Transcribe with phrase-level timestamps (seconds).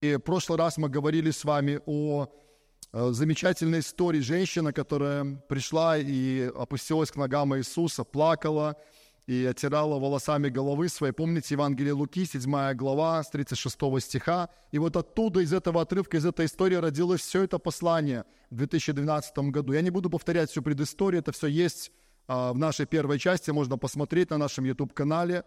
[0.00, 2.26] И в прошлый раз мы говорили с вами о
[2.92, 8.78] э, замечательной истории женщины, которая пришла и опустилась к ногам Иисуса, плакала
[9.26, 11.12] и оттирала волосами головы своей.
[11.12, 14.48] Помните Евангелие Луки, 7 глава, с 36 стиха.
[14.72, 19.50] И вот оттуда, из этого отрывка, из этой истории родилось все это послание в 2012
[19.50, 19.74] году.
[19.74, 21.92] Я не буду повторять всю предысторию, это все есть
[22.26, 25.44] а, в нашей первой части, можно посмотреть на нашем YouTube-канале.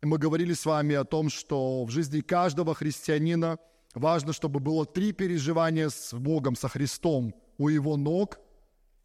[0.00, 3.58] Мы говорили с вами о том, что в жизни каждого христианина–
[3.94, 8.40] Важно, чтобы было три переживания с Богом, со Христом у Его ног,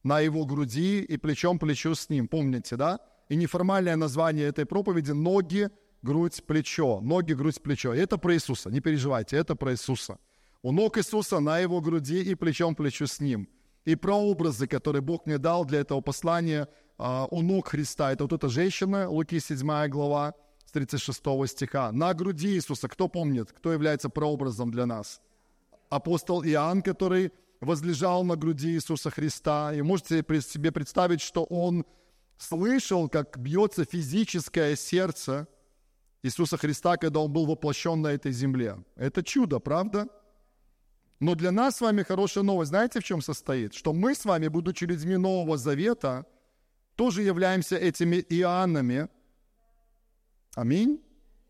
[0.04, 2.28] на Его груди и плечом к плечу с Ним.
[2.28, 3.00] Помните, да?
[3.30, 5.70] И неформальное название этой проповеди– ноги,
[6.02, 7.00] грудь, плечо.
[7.02, 7.94] Ноги, грудь, плечо.
[7.94, 8.72] И это про Иисуса.
[8.72, 10.18] Не переживайте, это про Иисуса.
[10.64, 13.48] У ног Иисуса на Его груди и плечом к плечу с Ним.
[13.86, 18.12] И прообразы, которые Бог мне дал для этого послания, а, у ног Христа.
[18.12, 20.34] Это вот эта женщина, Луки 7 глава,
[20.70, 21.92] с 36 стиха.
[21.92, 25.20] На груди Иисуса, кто помнит, кто является прообразом для нас?
[25.90, 29.74] Апостол Иоанн, который возлежал на груди Иисуса Христа.
[29.74, 31.86] И можете себе представить, что он
[32.38, 35.48] слышал, как бьется физическое сердце
[36.22, 38.78] Иисуса Христа, когда он был воплощен на этой земле.
[38.96, 40.08] Это чудо, правда?
[41.20, 43.74] Но для нас с вами хорошая новость, знаете, в чем состоит?
[43.74, 46.26] Что мы с вами, будучи людьми Нового Завета,
[46.96, 49.10] тоже являемся этими Иоаннами,
[50.60, 51.02] Аминь.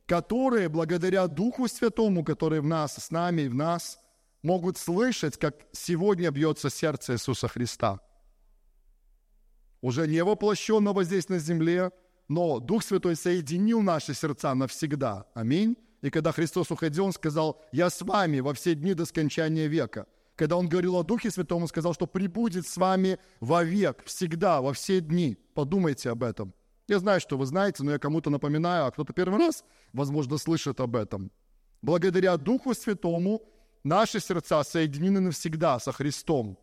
[0.05, 3.99] Которые благодаря Духу Святому, который в нас, с нами и в нас,
[4.43, 7.99] могут слышать, как сегодня бьется сердце Иисуса Христа.
[9.81, 11.91] Уже не воплощенного здесь на земле,
[12.27, 15.25] но Дух Святой соединил наши сердца навсегда.
[15.33, 15.75] Аминь.
[16.03, 20.05] И когда Христос уходил, Он сказал, «Я с вами во все дни до скончания века».
[20.35, 24.71] Когда Он говорил о Духе Святом, Он сказал, что прибудет с вами вовек, всегда, во
[24.73, 25.35] все дни.
[25.55, 26.53] Подумайте об этом.
[26.89, 30.79] Я знаю, что вы знаете, но я кому-то напоминаю, а кто-то первый раз, возможно, слышит
[30.79, 31.31] об этом.
[31.81, 33.41] Благодаря Духу Святому
[33.83, 36.57] наши сердца соединены навсегда со Христом.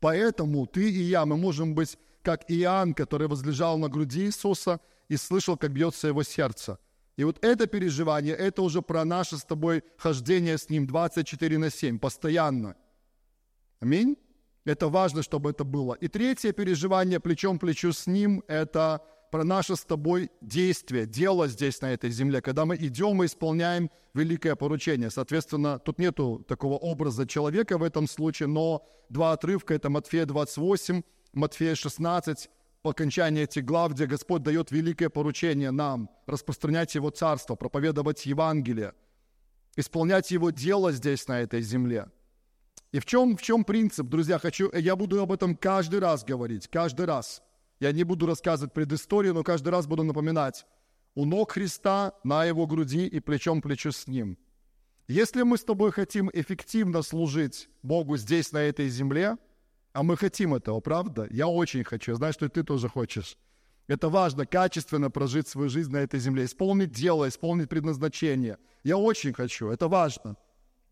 [0.00, 5.16] Поэтому ты и я, мы можем быть как Иоанн, который возлежал на груди Иисуса и
[5.16, 6.78] слышал, как бьется его сердце.
[7.16, 11.70] И вот это переживание, это уже про наше с тобой хождение с Ним 24 на
[11.70, 12.76] 7, постоянно.
[13.80, 14.16] Аминь.
[14.64, 15.94] Это важно, чтобы это было.
[15.94, 19.00] И третье переживание плечом к плечу с Ним– это
[19.36, 23.90] про наше с тобой действие, дело здесь, на этой земле, когда мы идем и исполняем
[24.14, 25.10] великое поручение.
[25.10, 31.02] Соответственно, тут нету такого образа человека в этом случае, но два отрывка, это Матфея 28,
[31.34, 32.48] Матфея 16,
[32.80, 38.94] по окончании этих глав, где Господь дает великое поручение нам распространять Его Царство, проповедовать Евангелие,
[39.76, 42.06] исполнять Его дело здесь, на этой земле.
[42.90, 46.68] И в чем, в чем принцип, друзья, хочу, я буду об этом каждый раз говорить,
[46.68, 47.42] каждый раз–
[47.80, 50.66] я не буду рассказывать предысторию, но каждый раз буду напоминать.
[51.14, 54.38] У ног Христа, на его груди и плечом к плечу с ним.
[55.08, 59.36] Если мы с тобой хотим эффективно служить Богу здесь, на этой земле,
[59.92, 61.26] а мы хотим этого, правда?
[61.30, 63.38] Я очень хочу, я знаю, что и ты тоже хочешь.
[63.86, 68.58] Это важно, качественно прожить свою жизнь на этой земле, исполнить дело, исполнить предназначение.
[68.82, 70.36] Я очень хочу, это важно.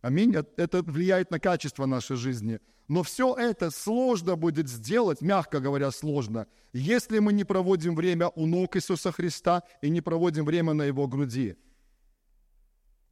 [0.05, 0.35] Аминь.
[0.59, 2.61] Это влияет на качество нашей жизни.
[2.89, 8.47] Но все это сложно будет сделать, мягко говоря, сложно, если мы не проводим время у
[8.47, 11.57] ног Иисуса Христа и не проводим время на Его груди.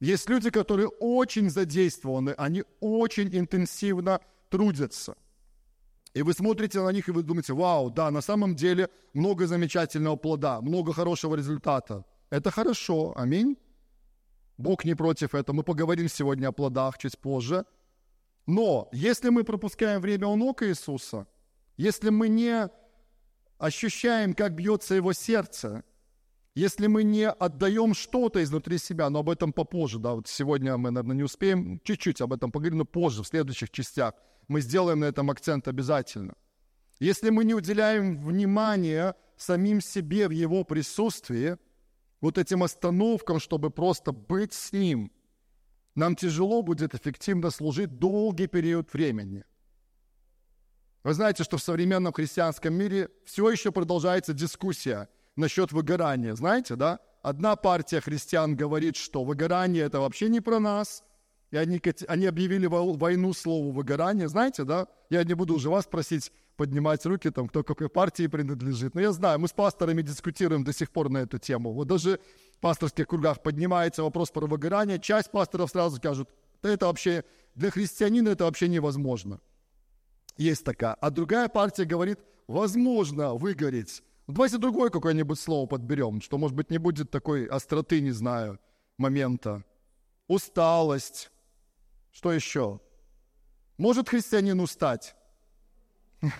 [0.01, 4.19] Есть люди, которые очень задействованы, они очень интенсивно
[4.51, 5.15] трудятся.
[6.13, 10.15] И вы смотрите на них, и вы думаете, вау, да, на самом деле много замечательного
[10.15, 12.05] плода, много хорошего результата.
[12.29, 13.57] Это хорошо, аминь.
[14.57, 15.57] Бог не против этого.
[15.57, 17.65] Мы поговорим сегодня о плодах чуть позже.
[18.45, 21.27] Но если мы пропускаем время у ног Иисуса,
[21.77, 22.69] если мы не
[23.57, 25.83] ощущаем, как бьется Его сердце,
[26.55, 30.91] если мы не отдаем что-то изнутри себя, но об этом попозже, да, вот сегодня мы,
[30.91, 34.13] наверное, не успеем чуть-чуть об этом поговорим, но позже, в следующих частях,
[34.47, 36.35] мы сделаем на этом акцент обязательно.
[36.99, 41.57] Если мы не уделяем внимания самим себе в Его присутствии,
[42.23, 45.11] вот этим остановкам, чтобы просто быть с Ним,
[45.93, 49.43] нам тяжело будет эффективно служить долгий период времени.
[51.03, 56.33] Вы знаете, что в современном христианском мире все еще продолжается дискуссия насчет выгорания.
[56.33, 56.99] Знаете, да?
[57.23, 61.03] Одна партия христиан говорит, что выгорание– это вообще не про нас,
[61.53, 64.27] и они, они объявили войну слову выгорание.
[64.27, 64.87] Знаете, да?
[65.11, 68.95] Я не буду уже вас просить поднимать руки, там, кто какой партии принадлежит.
[68.95, 71.71] Но я знаю, мы с пасторами дискутируем до сих пор на эту тему.
[71.73, 72.19] Вот даже
[72.57, 74.97] в пасторских кругах поднимается вопрос про выгорание.
[74.97, 76.27] Часть пасторов сразу скажут,
[76.63, 77.23] да это вообще,
[77.53, 79.39] для христианина это вообще невозможно.
[80.37, 80.95] Есть такая.
[80.95, 82.17] А другая партия говорит,
[82.47, 84.01] возможно выгореть.
[84.25, 88.59] Давайте другое какое-нибудь слово подберем, что, может быть, не будет такой остроты, не знаю,
[88.97, 89.63] момента.
[90.27, 91.29] Усталость,
[92.13, 92.79] Что еще?
[93.77, 95.15] Может христианин устать?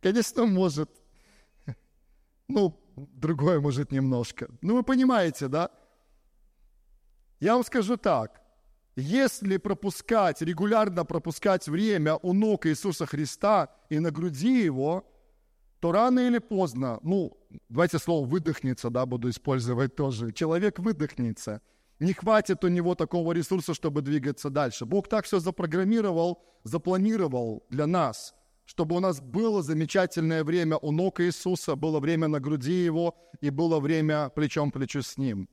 [0.00, 0.90] Конечно, может.
[2.48, 4.48] Ну, другое может немножко.
[4.62, 5.70] Ну, вы понимаете, да?
[7.40, 8.40] Я вам скажу так.
[8.96, 15.04] Если пропускать, регулярно пропускать время у ног Иисуса Христа и на груди Его,
[15.80, 17.36] то рано или поздно, ну,
[17.68, 21.60] давайте слово «выдохнется», да, буду использовать тоже, человек выдохнется.
[22.02, 24.84] Не хватит у него такого ресурса, чтобы двигаться дальше.
[24.86, 28.34] Бог так все запрограммировал, запланировал для нас,
[28.64, 33.50] чтобы у нас было замечательное время у ног Иисуса, было время на груди Его и
[33.50, 35.48] было время плечом к плечу с Ним.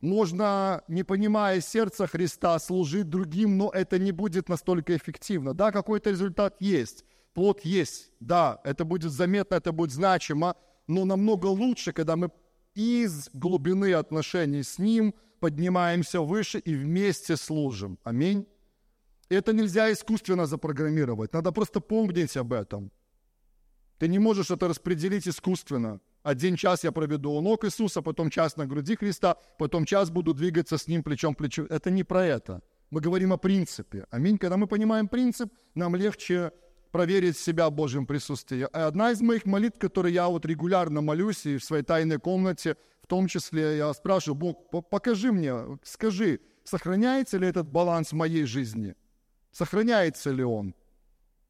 [0.00, 5.54] Можно, не понимая сердца Христа, служить другим, но это не будет настолько эффективно.
[5.54, 7.04] Да, какой-то результат есть,
[7.34, 10.56] плод есть, да, это будет заметно, это будет значимо,
[10.88, 12.32] но намного лучше, когда мы
[12.74, 17.98] из глубины отношений с Ним поднимаемся выше и вместе служим.
[18.04, 18.46] Аминь.
[19.28, 21.32] Это нельзя искусственно запрограммировать.
[21.32, 22.90] Надо просто помнить об этом.
[23.98, 26.00] Ты не можешь это распределить искусственно.
[26.22, 30.34] Один час я проведу у ног Иисуса, потом час на груди Христа, потом час буду
[30.34, 31.66] двигаться с Ним плечом к плечу.
[31.70, 32.62] Это не про это.
[32.90, 34.06] Мы говорим о принципе.
[34.10, 34.38] Аминь.
[34.38, 36.52] Когда мы понимаем принцип, нам легче
[36.90, 38.66] проверить себя в Божьем присутствии.
[38.72, 43.06] Одна из моих молитв, которые я вот регулярно молюсь и в своей тайной комнате, в
[43.06, 48.94] том числе я спрашиваю, Бог, покажи мне, скажи, сохраняется ли этот баланс в моей жизни?
[49.52, 50.74] Сохраняется ли он?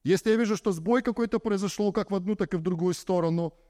[0.04, 3.54] Если я вижу, что сбой какой-то произошел как в одну, так и в другую сторону–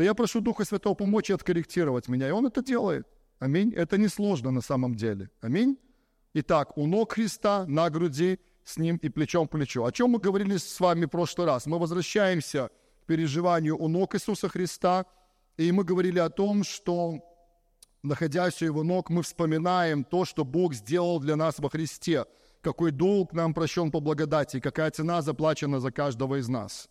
[0.00, 2.26] то я прошу Духа Святого помочь и откорректировать меня.
[2.26, 3.06] И Он это делает.
[3.38, 3.74] Аминь.
[3.74, 5.28] Это несложно на самом деле.
[5.42, 5.76] Аминь.
[6.32, 8.38] Итак, у ног Христа, на груди,
[8.70, 9.84] с Ним и плечом к плечу.
[9.84, 11.66] О чем мы говорили с вами в прошлый раз?
[11.66, 12.70] Мы возвращаемся
[13.02, 15.06] к переживанию у ног Иисуса Христа,
[15.56, 17.18] и мы говорили о том, что,
[18.02, 22.24] находясь у Его ног, мы вспоминаем то, что Бог сделал для нас во Христе,
[22.60, 26.88] какой долг нам прощен по благодати, какая цена заплачена за каждого из нас.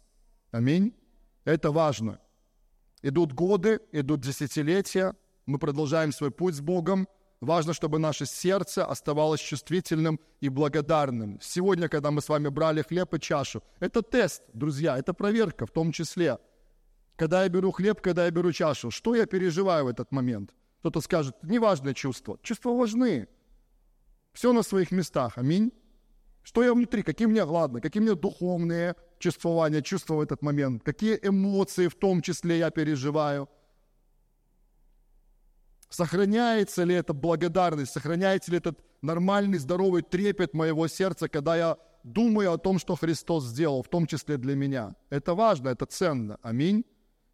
[0.51, 0.93] Аминь.
[1.45, 2.19] Это важно.
[3.01, 5.15] Идут годы, идут десятилетия,
[5.45, 7.07] мы продолжаем свой путь с Богом.
[7.41, 11.39] Важно, чтобы наше сердце оставалось чувствительным и благодарным.
[11.41, 15.71] Сегодня, когда мы с вами брали хлеб и чашу, это тест, друзья, это проверка в
[15.71, 16.37] том числе.
[17.15, 20.53] Когда я беру хлеб, когда я беру чашу, что я переживаю в этот момент?
[20.79, 22.37] Кто-то скажет, неважное чувство.
[22.41, 23.27] Чувства важны.
[24.33, 25.37] Все на своих местах.
[25.37, 25.71] Аминь.
[26.43, 27.03] Что я внутри?
[27.03, 30.83] Какие меня, ладно, какие меня духовные чувствования, чувства в этот момент?
[30.83, 33.49] Какие эмоции в том числе я переживаю?
[35.89, 42.53] Сохраняется ли эта благодарность, сохраняется ли этот нормальный, здоровый трепет моего сердца, когда я думаю
[42.53, 44.95] о том, что Христос сделал, в том числе для меня.
[45.09, 46.37] Это важно, это ценно.
[46.41, 46.85] Аминь.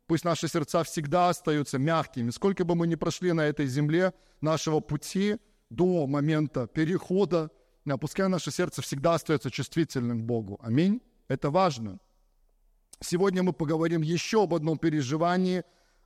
[0.08, 2.30] Пусть наши сердца всегда остаются мягкими.
[2.30, 5.38] Сколько бы мы ни прошли на этой земле нашего пути
[5.70, 7.50] до момента перехода
[7.88, 10.60] а пускай наше сердце всегда остается чувствительным к Богу.
[10.62, 11.02] Аминь.
[11.28, 12.00] Это важно.
[13.00, 15.64] Сегодня мы поговорим еще об одном переживании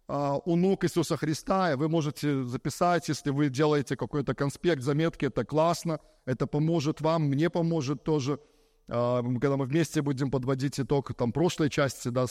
[0.09, 1.77] у ног Иисуса Христа.
[1.77, 5.99] Вы можете записать, если вы делаете какой-то конспект, заметки, это классно.
[6.25, 8.39] Это поможет вам, мне поможет тоже.
[8.87, 12.25] А, когда мы вместе будем подводить итог там, прошлой части, да,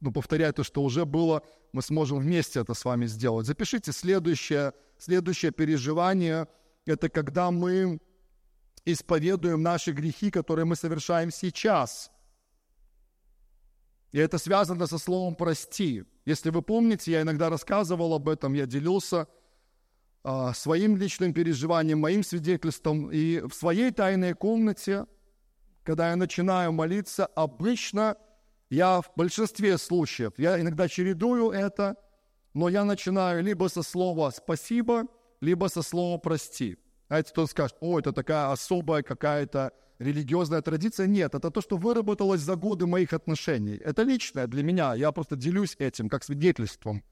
[0.00, 1.42] ну, повторять то, что уже было,
[1.72, 3.46] мы сможем вместе это с вами сделать.
[3.46, 6.48] Запишите следующее, следующее переживание.
[6.86, 8.00] Это когда мы
[8.86, 12.10] исповедуем наши грехи, которые мы совершаем сейчас.
[14.12, 16.04] И это связано со словом «прости».
[16.28, 19.28] Если вы помните, я иногда рассказывал об этом, я делился
[20.22, 23.10] а, своим личным переживанием, моим свидетельством.
[23.10, 25.06] И в своей тайной комнате,
[25.84, 28.18] когда я начинаю молиться, обычно
[28.68, 31.96] я в большинстве случаев, я иногда чередую это,
[32.52, 35.04] но я начинаю либо со слова «спасибо»,
[35.40, 36.76] либо со слова «прости».
[37.06, 41.06] Знаете, кто скажет, о, это такая особая какая-то религиозная традиция.
[41.06, 43.76] Нет, это то, что выработалось за годы моих отношений.
[43.76, 44.94] Это личное для меня.
[44.94, 47.02] Я просто делюсь этим как свидетельством.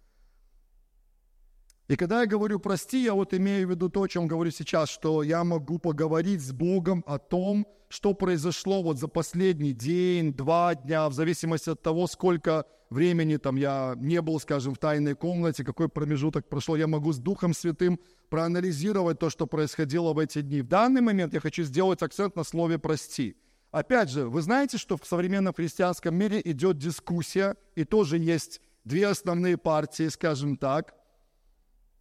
[1.89, 4.89] И когда я говорю «прости», я вот имею в виду то, о чем говорю сейчас,
[4.89, 10.75] что я могу поговорить с Богом о том, что произошло вот за последний день, два
[10.75, 15.65] дня, в зависимости от того, сколько времени там я не был, скажем, в тайной комнате,
[15.65, 20.63] какой промежуток прошел, я могу с Духом Святым проанализировать то, что происходило в эти дни.
[20.63, 23.37] В данный момент я хочу сделать акцент на слове «прости».
[23.71, 29.09] Опять же, вы знаете, что в современном христианском мире идет дискуссия, и тоже есть две
[29.09, 30.95] основные партии, скажем так–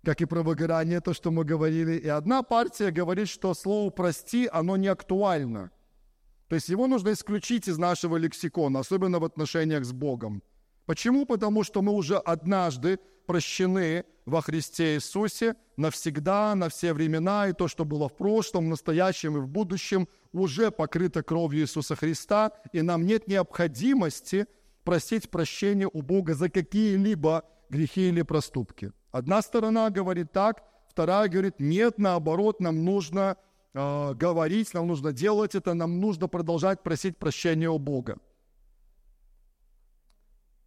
[0.05, 1.93] как и про выгорание, то, что мы говорили.
[1.93, 5.71] И одна партия говорит, что слово «прости», оно не актуально.
[6.47, 10.43] То есть его нужно исключить из нашего лексикона, особенно в отношениях с Богом.
[10.85, 11.25] Почему?
[11.25, 17.67] Потому что мы уже однажды прощены во Христе Иисусе навсегда, на все времена, и то,
[17.67, 22.81] что было в прошлом, в настоящем и в будущем, уже покрыто кровью Иисуса Христа, и
[22.81, 24.47] нам нет необходимости
[24.83, 28.91] просить прощения у Бога за какие-либо грехи или проступки.
[29.11, 33.37] Одна сторона говорит так, вторая говорит, нет, наоборот, нам нужно
[33.73, 38.17] э, говорить, нам нужно делать это, нам нужно продолжать просить прощения у Бога.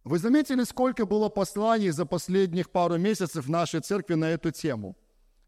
[0.09, 4.97] Вы заметили, сколько было посланий за последних пару месяцев в нашей церкви на эту тему?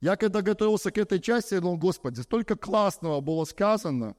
[0.02, 4.16] Я когда готовился к этой части, я думал, Господи, столько классного было сказано,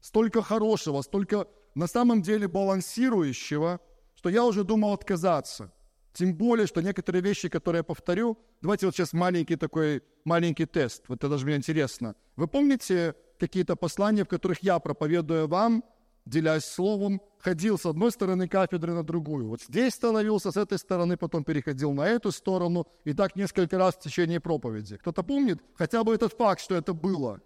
[0.00, 1.46] столько хорошего, столько
[1.76, 3.78] на самом деле балансирующего,
[4.16, 5.72] что я уже думал отказаться.
[6.12, 11.04] Тем более, что некоторые вещи, которые я повторю, давайте вот сейчас маленький такой, маленький тест,
[11.06, 12.16] вот это даже мне интересно.
[12.34, 15.84] Вы помните какие-то послания, в которых я проповедую вам,
[16.26, 19.48] делясь словом, ходил с одной стороны кафедры на другую.
[19.48, 23.96] Вот здесь становился, с этой стороны, потом переходил на эту сторону, и так несколько раз
[23.96, 24.96] в течение проповеди.
[24.96, 27.40] Кто-то помнит хотя бы этот факт, что это было?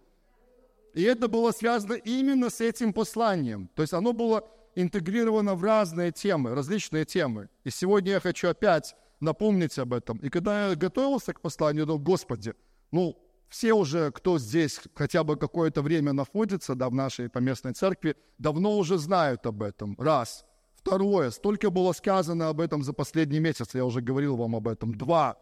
[0.94, 3.68] И это было связано именно с этим посланием.
[3.74, 7.48] То есть оно было интегрировано в разные темы, различные темы.
[7.64, 10.18] И сегодня я хочу опять напомнить об этом.
[10.18, 12.54] И когда я готовился к посланию, я думал, Господи,
[12.92, 18.16] ну, все уже, кто здесь хотя бы какое-то время находится, да, в нашей поместной церкви,
[18.38, 19.94] давно уже знают об этом.
[19.98, 20.44] Раз.
[20.76, 21.30] Второе.
[21.30, 24.94] Столько было сказано об этом за последний месяц, я уже говорил вам об этом.
[24.94, 25.38] Два.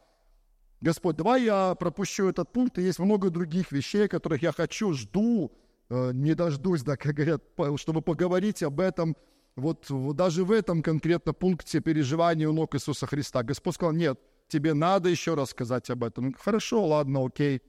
[0.80, 5.52] Господь, давай я пропущу этот пункт, и есть много других вещей, которых я хочу, жду,
[5.88, 7.42] э, не дождусь, да, как говорят,
[7.76, 9.16] чтобы поговорить об этом,
[9.56, 13.42] вот, вот даже в этом конкретно пункте переживания у ног Иисуса Христа.
[13.42, 16.34] Господь сказал, нет, тебе надо еще раз сказать об этом.
[16.34, 17.62] Хорошо, ладно, окей.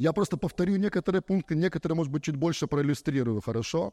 [0.00, 3.92] Я просто повторю некоторые пункты, некоторые, может быть, чуть больше проиллюстрирую, хорошо?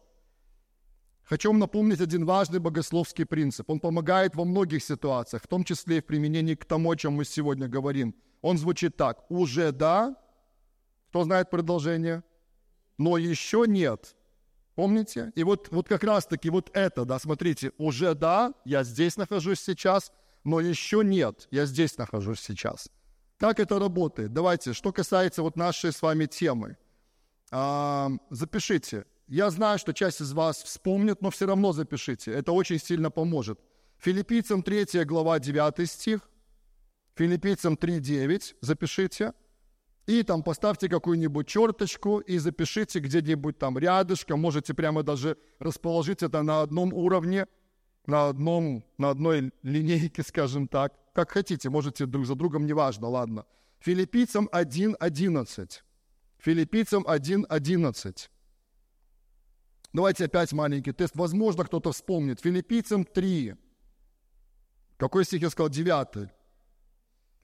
[1.23, 3.69] Хочу вам напомнить один важный богословский принцип.
[3.69, 7.15] Он помогает во многих ситуациях, в том числе и в применении к тому, о чем
[7.15, 8.15] мы сегодня говорим.
[8.41, 9.29] Он звучит так.
[9.29, 10.15] Уже да.
[11.09, 12.23] Кто знает продолжение?
[12.97, 14.15] Но еще нет.
[14.75, 15.33] Помните?
[15.35, 20.13] И вот, вот как раз-таки вот это, да, смотрите, уже да, я здесь нахожусь сейчас,
[20.45, 22.89] но еще нет, я здесь нахожусь сейчас.
[23.37, 24.33] Как это работает?
[24.33, 26.77] Давайте, что касается вот нашей с вами темы.
[27.51, 29.05] А, запишите.
[29.27, 32.31] Я знаю, что часть из вас вспомнит, но все равно запишите.
[32.31, 33.59] Это очень сильно поможет.
[33.99, 36.21] Филиппийцам 3 глава 9 стих.
[37.15, 39.33] Филиппийцам 3.9 запишите.
[40.07, 44.39] И там поставьте какую-нибудь черточку и запишите где-нибудь там рядышком.
[44.39, 47.45] Можете прямо даже расположить это на одном уровне,
[48.05, 53.45] на, одном, на одной линейке, скажем так как хотите, можете друг за другом, неважно, ладно.
[53.79, 55.81] Филиппийцам 1.11.
[56.37, 58.29] Филиппийцам 1.11.
[59.93, 61.15] Давайте опять маленький тест.
[61.15, 62.39] Возможно, кто-то вспомнит.
[62.39, 63.55] Филиппийцам 3.
[64.97, 65.69] Какой стих я сказал?
[65.69, 66.29] 9.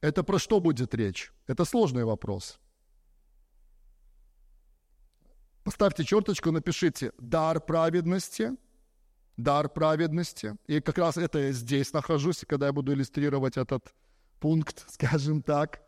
[0.02, 1.34] Это про что будет речь?
[1.48, 2.60] Это сложный вопрос.
[5.64, 8.52] Поставьте черточку, напишите «дар праведности»,
[9.38, 10.56] дар праведности.
[10.68, 13.94] И как раз это я здесь нахожусь, когда я буду иллюстрировать этот
[14.40, 15.82] пункт, скажем так.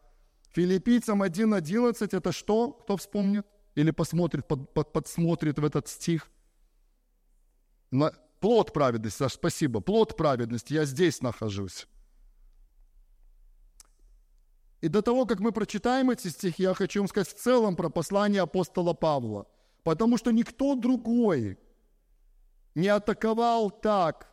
[0.51, 2.71] Филиппийцам 1.11 это что?
[2.71, 3.45] Кто вспомнит?
[3.75, 6.29] Или посмотрит, под, под, подсмотрит в этот стих?
[7.91, 9.81] На, плод праведности, Саш, спасибо.
[9.81, 11.87] Плод праведности, я здесь нахожусь.
[14.81, 17.89] И до того, как мы прочитаем эти стихи, я хочу вам сказать в целом про
[17.89, 19.47] послание апостола Павла.
[19.83, 21.57] Потому что никто другой
[22.75, 24.27] не атаковал так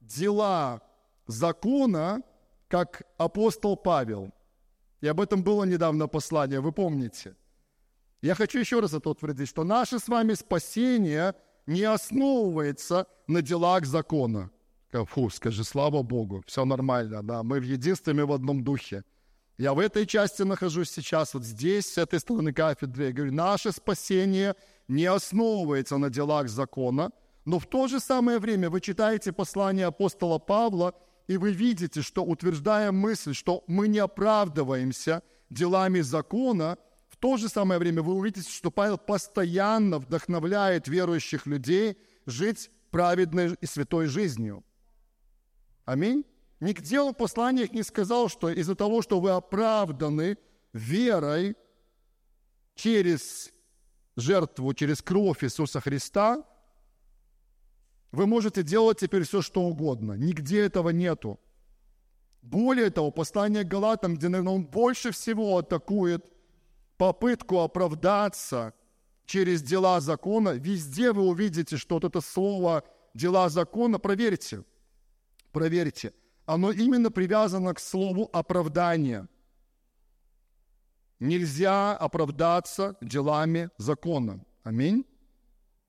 [0.00, 0.80] дела
[1.26, 2.22] закона,
[2.68, 4.32] как апостол Павел.
[5.00, 7.36] И об этом было недавно послание, вы помните.
[8.22, 11.34] Я хочу еще раз это утвердить, что наше с вами спасение
[11.66, 14.50] не основывается на делах закона.
[14.90, 19.04] Фу, скажи, слава Богу, все нормально, да, мы в единстве, мы в одном духе.
[19.58, 23.06] Я в этой части нахожусь сейчас, вот здесь, с этой стороны кафедры.
[23.06, 24.54] Я говорю, наше спасение
[24.88, 27.10] не основывается на делах закона–
[27.48, 30.94] но в то же самое время вы читаете послание апостола Павла,
[31.28, 36.76] и вы видите, что утверждая мысль, что мы не оправдываемся делами закона,
[37.08, 43.54] в то же самое время вы увидите, что Павел постоянно вдохновляет верующих людей жить праведной
[43.58, 44.62] и святой жизнью.
[45.86, 46.26] Аминь.
[46.60, 50.36] Нигде он в посланиях не сказал, что из-за того, что вы оправданы
[50.74, 51.56] верой
[52.74, 53.50] через
[54.16, 56.44] жертву, через кровь Иисуса Христа–
[58.12, 60.14] вы можете делать теперь все, что угодно.
[60.14, 61.38] Нигде этого нету.
[62.42, 66.32] Более того, послание к Галатам, где, наверное, он больше всего атакует
[66.96, 68.72] попытку оправдаться
[69.26, 72.82] через дела закона, везде вы увидите, что вот это слово
[73.14, 74.64] «дела закона», проверьте.
[75.52, 76.12] проверьте,
[76.46, 79.28] оно именно привязано к слову оправдание.
[81.20, 84.44] Нельзя оправдаться делами закона.
[84.62, 85.04] Аминь.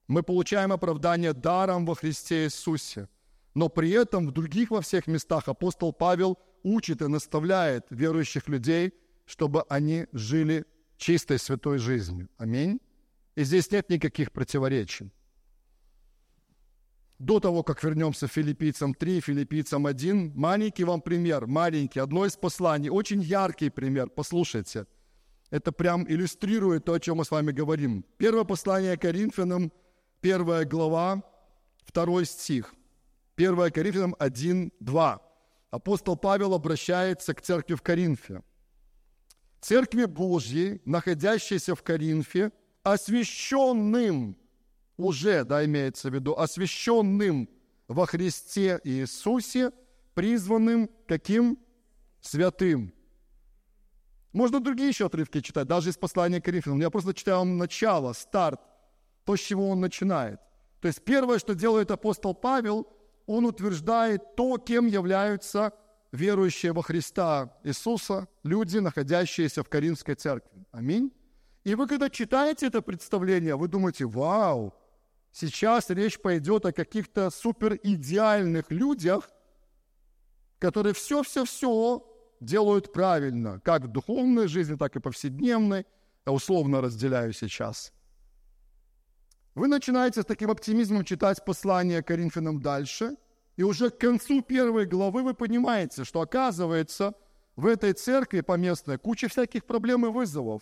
[0.10, 3.08] Мы получаем оправдание даром во Христе Иисусе.
[3.54, 8.92] Но при этом в других во всех местах апостол Павел учит и наставляет верующих людей,
[9.26, 10.66] чтобы они жили
[10.98, 12.28] чистой святой жизнью.
[12.38, 12.80] Аминь.
[13.36, 15.12] И здесь нет никаких противоречий.
[17.20, 22.36] До того, как вернемся к филиппийцам 3, филиппийцам 1, маленький вам пример, маленький, одно из
[22.36, 24.88] посланий, очень яркий пример, послушайте.
[25.52, 28.04] Это прям иллюстрирует то, о чем мы с вами говорим.
[28.18, 29.72] Первое послание Коринфянам,
[30.22, 31.24] первая глава,
[31.84, 32.74] второй стих.
[33.36, 35.22] 1 Коринфянам 1, 2.
[35.72, 38.44] Апостол Павел обращается к церкви в Коринфе.
[39.62, 42.52] Церкви Божьей, находящейся в Коринфе,
[42.84, 44.38] освященным
[44.98, 47.50] уже, да, имеется в виду, освященным
[47.88, 49.72] во Христе Иисусе,
[50.14, 51.58] призванным каким?
[52.22, 52.94] Святым.
[54.34, 56.82] Можно другие еще отрывки читать, даже из послания к Коринфянам.
[56.82, 58.60] Я просто читаю вам начало, старт,
[59.26, 60.40] то, с чего он начинает.
[60.82, 62.88] То есть первое, что делает апостол Павел,
[63.26, 65.74] он утверждает то, кем являются
[66.12, 70.66] верующие во Христа Иисуса, люди, находящиеся в Каринской церкви.
[70.72, 71.12] Аминь.
[71.64, 74.74] И вы, когда читаете это представление, вы думаете, вау,
[75.32, 79.30] сейчас речь пойдет о каких-то суперидеальных людях,
[80.58, 82.06] которые все-все-все
[82.40, 85.86] делают правильно, как в духовной жизни, так и повседневной.
[86.26, 87.94] Я условно разделяю сейчас.
[89.60, 93.18] Вы начинаете с таким оптимизмом читать послание Коринфянам дальше–
[93.60, 97.14] и уже к концу первой главы вы понимаете, что оказывается
[97.58, 100.62] в этой церкви поместной куча всяких проблем и вызовов.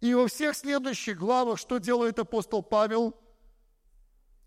[0.00, 3.14] И во всех следующих главах что делает апостол Павел?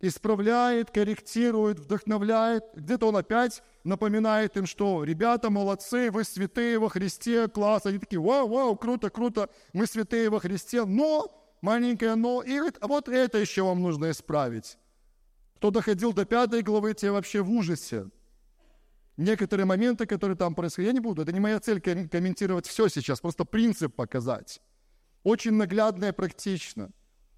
[0.01, 2.65] Исправляет, корректирует, вдохновляет.
[2.75, 7.85] Где-то он опять напоминает им, что ребята молодцы, вы святые во Христе, класс.
[7.85, 10.83] Они такие, вау, вау, круто, круто, мы святые во Христе.
[10.83, 14.77] Но, маленькое но, и вот это еще вам нужно исправить.
[15.55, 18.09] Кто доходил до пятой главы, те вообще в ужасе.
[19.17, 23.19] Некоторые моменты, которые там происходят, я не буду, это не моя цель комментировать все сейчас,
[23.19, 24.61] просто принцип показать.
[25.23, 26.91] Очень наглядно и практично.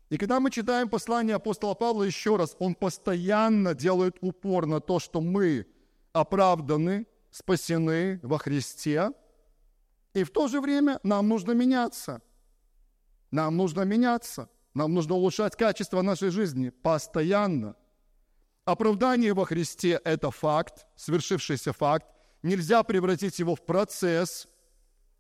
[0.09, 4.99] И когда мы читаем послание апостола Павла еще раз, он постоянно делает упор на то,
[4.99, 5.65] что мы
[6.13, 9.11] оправданы, спасены во Христе,
[10.13, 12.21] и в то же время нам нужно меняться.
[13.33, 14.47] Нам нужно меняться.
[14.75, 17.75] Нам нужно улучшать качество нашей жизни постоянно.
[18.63, 22.05] Оправдание во Христе– это факт, свершившийся факт.
[22.43, 24.47] Нельзя превратить его в процесс.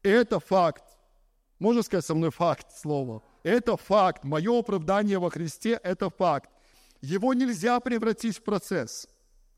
[0.03, 0.83] Это факт.
[1.57, 3.23] Можно сказать со мной факт слово?
[3.41, 4.23] Это факт.
[4.23, 6.51] Мое оправдание во Христе– это факт.
[7.01, 9.07] Его нельзя превратить в процесс.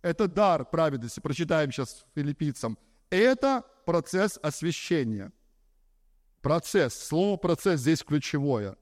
[0.02, 1.20] Это дар праведности.
[1.20, 2.78] Прочитаем сейчас филиппийцам.
[3.10, 5.34] Это процесс освящения.
[6.46, 6.94] Процесс.
[6.94, 8.78] Слово «процесс» здесь ключевое.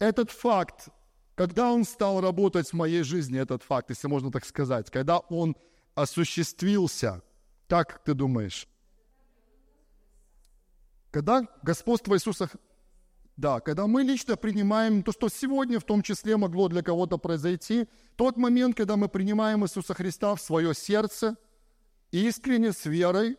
[0.00, 0.88] Этот факт
[1.36, 5.54] когда он стал работать в моей жизни, этот факт, если можно так сказать, когда он
[5.94, 7.22] осуществился,
[7.68, 8.66] как ты думаешь?
[11.10, 12.48] Когда господство Иисуса,
[13.36, 17.86] да, когда мы лично принимаем то, что сегодня в том числе могло для кого-то произойти,
[18.16, 21.36] тот момент, когда мы принимаем Иисуса Христа в свое сердце,
[22.12, 23.36] искренне, с верой,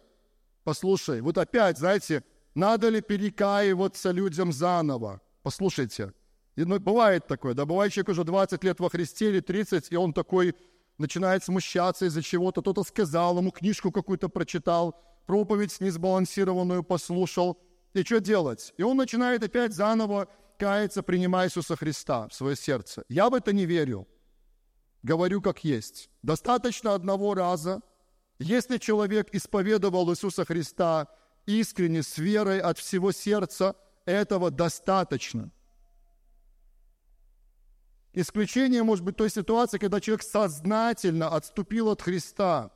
[0.63, 2.23] послушай, вот опять, знаете,
[2.57, 5.21] надо ли перекаиваться людям заново?
[5.43, 6.13] Послушайте,
[6.55, 10.11] ну, бывает такое, да, бывает человек уже 20 лет во Христе или 30, и он
[10.11, 10.55] такой
[10.97, 17.59] начинает смущаться из-за чего-то, кто-то сказал ему, книжку какую-то прочитал, проповедь несбалансированную послушал,
[17.93, 18.73] и что делать?
[18.77, 23.03] И он начинает опять заново каяться, принимая Иисуса Христа в свое сердце.
[23.07, 24.07] Я в это не верю.
[25.03, 26.09] Говорю как есть.
[26.23, 27.81] Достаточно одного раза.
[28.39, 31.07] Если человек исповедовал Иисуса Христа
[31.47, 35.51] искренне, с верой от всего сердца, этого достаточно–
[38.19, 42.71] Исключение может быть той ситуации, когда человек сознательно отступил от Христа,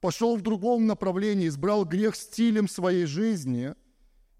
[0.00, 3.74] пошел в другом направлении, избрал грех стилем своей жизни,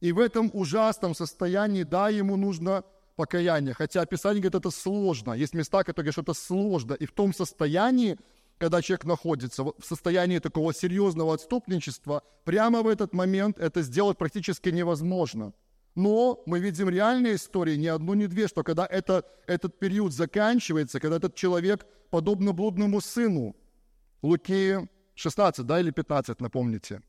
[0.00, 2.82] и в этом ужасном состоянии, да, ему нужно
[3.14, 3.74] покаяние.
[3.74, 5.34] Хотя Писание говорит, это сложно.
[5.34, 6.94] Есть места, которые говорят, что это сложно.
[6.94, 8.18] И в том состоянии,
[8.60, 14.68] когда человек находится в состоянии такого серьезного отступничества, прямо в этот момент это сделать практически
[14.68, 15.52] невозможно–
[15.94, 21.00] но мы видим реальные истории, ни одну, ни две, что когда это, этот период заканчивается,
[21.00, 23.56] когда этот человек, подобно блудному сыну,
[24.22, 27.02] Луки 16, да, или 15, напомните.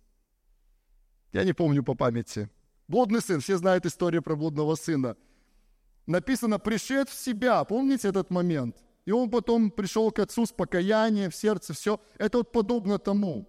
[1.32, 2.50] Я не помню по памяти.
[2.88, 5.16] Блудный сын, все знают историю про блудного сына.
[6.08, 8.78] Написано, пришед в себя, помните этот момент?
[9.06, 12.00] И он потом пришел к отцу с покаянием в сердце, все.
[12.18, 13.48] Это вот подобно тому.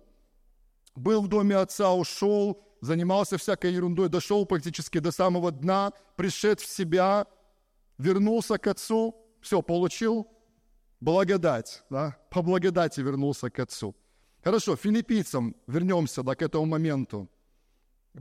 [0.95, 6.67] Был в доме отца, ушел, занимался всякой ерундой, дошел практически до самого дна, пришед в
[6.67, 7.27] себя,
[7.99, 10.27] вернулся к отцу, все, получил
[11.01, 12.17] благодать, да?
[12.31, 13.95] по благодати вернулся к отцу.
[14.43, 17.29] Хорошо, филиппийцам вернемся да, к этому моменту.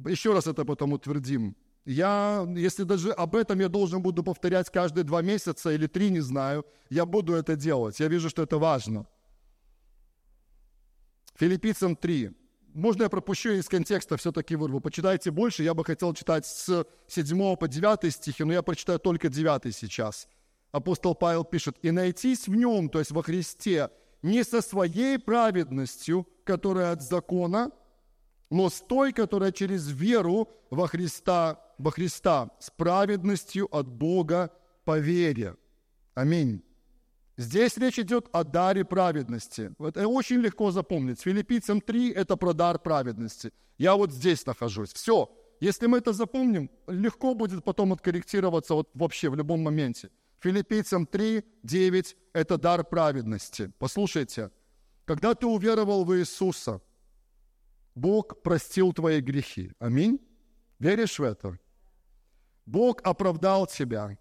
[0.06, 1.56] Еще раз это потом утвердим.
[1.86, 6.20] Я, если даже об этом я должен буду повторять каждые два месяца или три, не
[6.20, 8.00] знаю, я буду это делать.
[8.00, 9.08] Я вижу, что это важно.
[11.36, 12.32] Филиппийцам 3.
[12.74, 14.80] Можно я пропущу из контекста, все-таки вырву.
[14.80, 19.28] Почитайте больше, я бы хотел читать с 7 по 9 стихи, но я прочитаю только
[19.28, 20.28] 9 сейчас.
[20.72, 23.90] Апостол Павел пишет, «И найтись в нем, то есть во Христе,
[24.22, 27.72] не со своей праведностью, которая от закона,
[28.50, 34.50] но с той, которая через веру во Христа, во Христа, с праведностью от Бога
[34.86, 35.56] по вере.
[36.14, 36.62] Аминь.
[37.38, 39.72] Здесь речь идет о даре праведности.
[39.80, 41.22] Это очень легко запомнить.
[41.22, 43.52] Филиппийцам 3– это про дар праведности.
[43.78, 44.94] Я вот здесь нахожусь.
[44.94, 45.30] Все.
[45.60, 50.10] Если мы это запомним, легко будет потом откорректироваться вот вообще в любом моменте.
[50.40, 53.72] Филиппийцам 3, 9– это дар праведности.
[53.80, 54.52] Послушайте,
[55.06, 56.82] когда ты уверовал в Иисуса–
[57.96, 59.72] Бог простил твои грехи.
[59.80, 60.20] Аминь.
[60.80, 61.58] Веришь в это?
[62.66, 64.18] Бог оправдал тебя.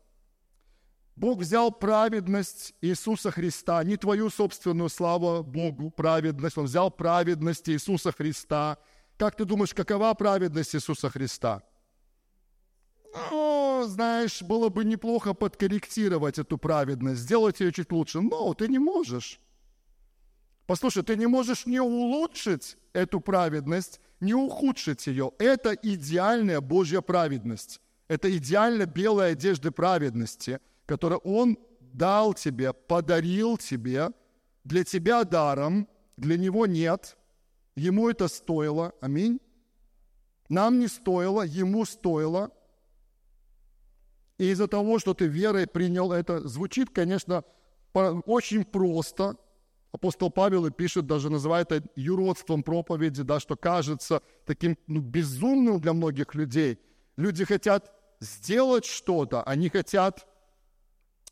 [1.17, 6.57] Бог взял праведность Иисуса Христа, не твою собственную славу Богу, праведность.
[6.57, 8.79] Он взял праведность Иисуса Христа.
[9.19, 11.63] Как ты думаешь, какова праведность Иисуса Христа?
[13.31, 18.21] О, знаешь, было бы неплохо подкорректировать эту праведность, сделать ее чуть лучше.
[18.21, 19.41] Но ты не можешь.
[20.67, 25.33] Послушай, ты не можешь не улучшить эту праведность, не ухудшить ее.
[25.39, 27.81] Это идеальная Божья праведность.
[28.11, 31.57] Это идеально белая одежда праведности, которую Он
[31.93, 34.09] дал тебе, подарил тебе,
[34.65, 37.17] для тебя даром, для Него нет.
[37.77, 38.93] Ему это стоило.
[39.01, 39.39] Аминь.
[40.49, 42.51] Нам не стоило, Ему стоило.
[44.39, 47.45] И из-за того, что ты верой принял это, звучит, конечно,
[47.95, 49.37] очень просто–
[49.93, 55.81] Апостол Павел и пишет, даже называет это юродством проповеди, да, что кажется таким ну, безумным
[55.81, 56.79] для многих людей.
[57.17, 60.27] Люди хотят сделать что-то, они хотят...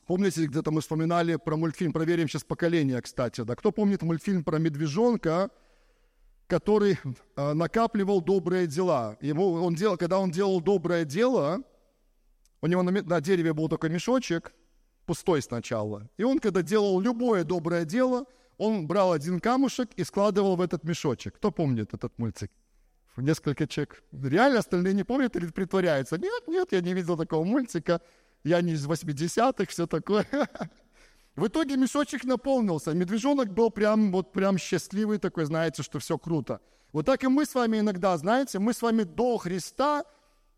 [0.07, 3.55] Помните, где-то мы вспоминали про мультфильм «Проверим сейчас поколение», кстати, да?
[3.55, 5.51] Кто помнит мультфильм про медвежонка,
[6.47, 6.99] который
[7.37, 9.19] э, накапливал добрые дела?
[9.21, 11.63] Ему, он делал, когда он делал доброе дело,
[12.63, 14.55] у него на, на дереве был только мешочек,
[15.05, 16.09] пустой сначала.
[16.17, 18.25] И он, когда делал любое доброе дело–
[18.59, 21.37] он брал один камушек и складывал в этот мешочек.
[21.37, 22.51] Кто помнит этот мультик?
[23.21, 24.03] Несколько человек.
[24.13, 26.19] Реально остальные не помнят или притворяются?
[26.19, 28.01] Нет, нет, я не видел такого мультика.
[28.45, 30.27] Я не из 80-х, все такое.
[31.37, 32.93] В итоге мешочек наполнился.
[32.95, 36.61] Медвежонок был прям, вот прям счастливый такой, знаете, что все круто.
[36.93, 40.05] Вот так и мы с вами иногда, знаете, мы с вами до Христа,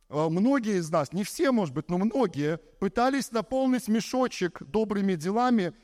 [0.09, 5.75] а, многие из нас, не все, может быть, но многие, пытались наполнить мешочек добрыми делами,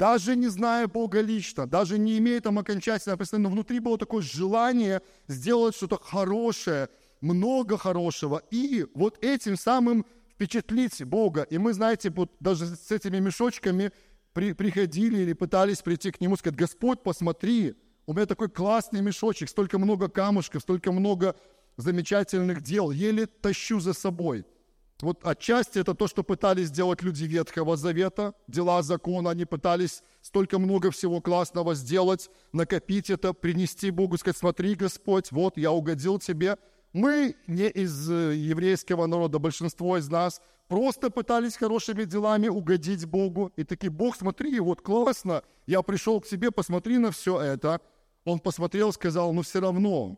[0.00, 4.22] даже не зная Бога лично, даже не имея там окончательного представления, но внутри было такое
[4.22, 6.88] желание сделать что-то хорошее,
[7.20, 11.42] много хорошего, и вот этим самым впечатлить Бога.
[11.42, 13.92] И мы, знаете, вот даже с этими мешочками
[14.32, 17.74] при, приходили или пытались прийти к Нему, сказать, Господь, посмотри,
[18.06, 21.36] у меня такой классный мешочек, столько много камушков, столько много
[21.76, 24.46] замечательных дел, еле тащу за собой–
[25.02, 30.58] вот отчасти это то, что пытались сделать люди Ветхого Завета, дела закона, они пытались столько
[30.58, 36.56] много всего классного сделать, накопить это, принести Богу, сказать, смотри, Господь, вот я угодил тебе.
[36.92, 43.52] Мы не из э, еврейского народа, большинство из нас просто пытались хорошими делами угодить Богу.
[43.56, 47.80] И такие, Бог, смотри, вот классно, я пришел к тебе, посмотри на все это.
[48.24, 50.16] Он посмотрел, сказал, ну все равно,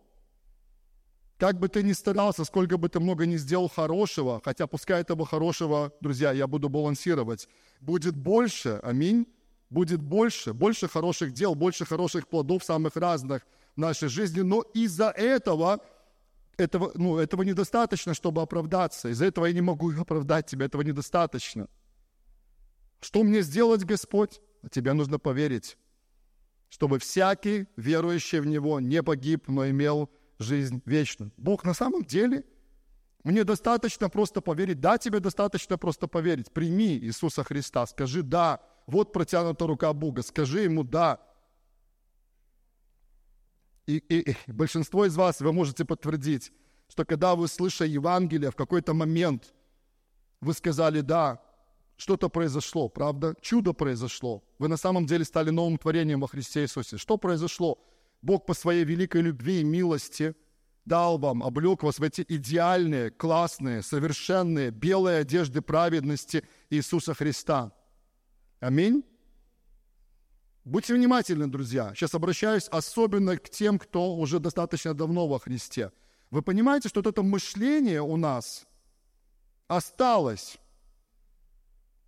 [1.42, 5.26] как бы ты ни старался, сколько бы ты много ни сделал хорошего, хотя пускай этого
[5.26, 7.48] хорошего, друзья, я буду балансировать,
[7.81, 9.26] будет больше, аминь,
[9.68, 13.42] будет больше, больше хороших дел, больше хороших плодов самых разных
[13.74, 15.81] в нашей жизни, но из-за этого
[16.59, 19.09] этого, ну, этого недостаточно, чтобы оправдаться.
[19.09, 21.66] Из-за этого я не могу оправдать тебя, этого недостаточно.
[23.00, 24.40] Что мне сделать, Господь?
[24.70, 25.76] Тебе нужно поверить,
[26.68, 30.09] чтобы всякий, верующий в Него, не погиб, но имел
[30.42, 31.33] жизнь вечную.
[31.37, 32.44] Бог на самом деле,
[33.24, 36.52] мне достаточно просто поверить, да, тебе достаточно просто поверить.
[36.52, 38.61] Прими Иисуса Христа, скажи «да».
[38.87, 41.20] Вот протянута рука Бога, скажи Ему «да».
[43.87, 46.52] И, и, и большинство из вас, вы можете подтвердить,
[46.88, 49.55] что когда вы, слыша Евангелие, в какой-то момент
[50.40, 51.40] вы сказали «да»,
[51.96, 53.37] что-то произошло, правда?
[53.40, 54.42] Чудо произошло.
[54.59, 56.96] Вы на самом деле стали новым творением во Христе Иисусе.
[56.96, 57.78] Что произошло?
[58.23, 60.35] Бог по своей великой любви и милости
[60.85, 67.73] дал вам, облег вас в эти идеальные, классные, совершенные, белые одежды праведности Иисуса Христа.
[68.61, 69.05] Аминь.
[70.65, 71.93] Будьте внимательны, друзья.
[71.95, 75.91] Сейчас обращаюсь особенно к тем, кто уже достаточно давно во Христе.
[76.31, 78.65] Вы понимаете, что вот это мышление у нас
[79.67, 80.59] осталось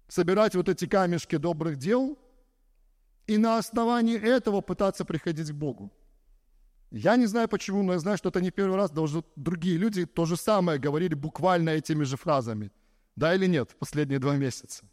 [0.07, 2.17] собирать вот эти камешки добрых дел
[3.27, 5.93] и на основании этого пытаться приходить к Богу.
[6.97, 10.07] Я не знаю почему, но я знаю, что это не первый раз, даже другие люди
[10.07, 12.71] то же самое говорили буквально этими же фразами.
[13.17, 14.85] Да или нет, последние два месяца.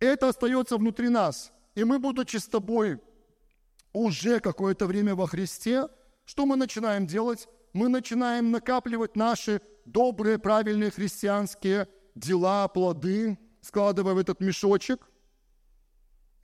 [0.00, 1.52] Это остается внутри нас.
[1.74, 3.00] И мы, будучи с тобой
[3.92, 5.88] уже какое-то время во Христе,
[6.24, 7.48] что мы начинаем делать?
[7.74, 15.06] Мы начинаем накапливать наши добрые, правильные христианские дела, плоды, складывая в этот мешочек.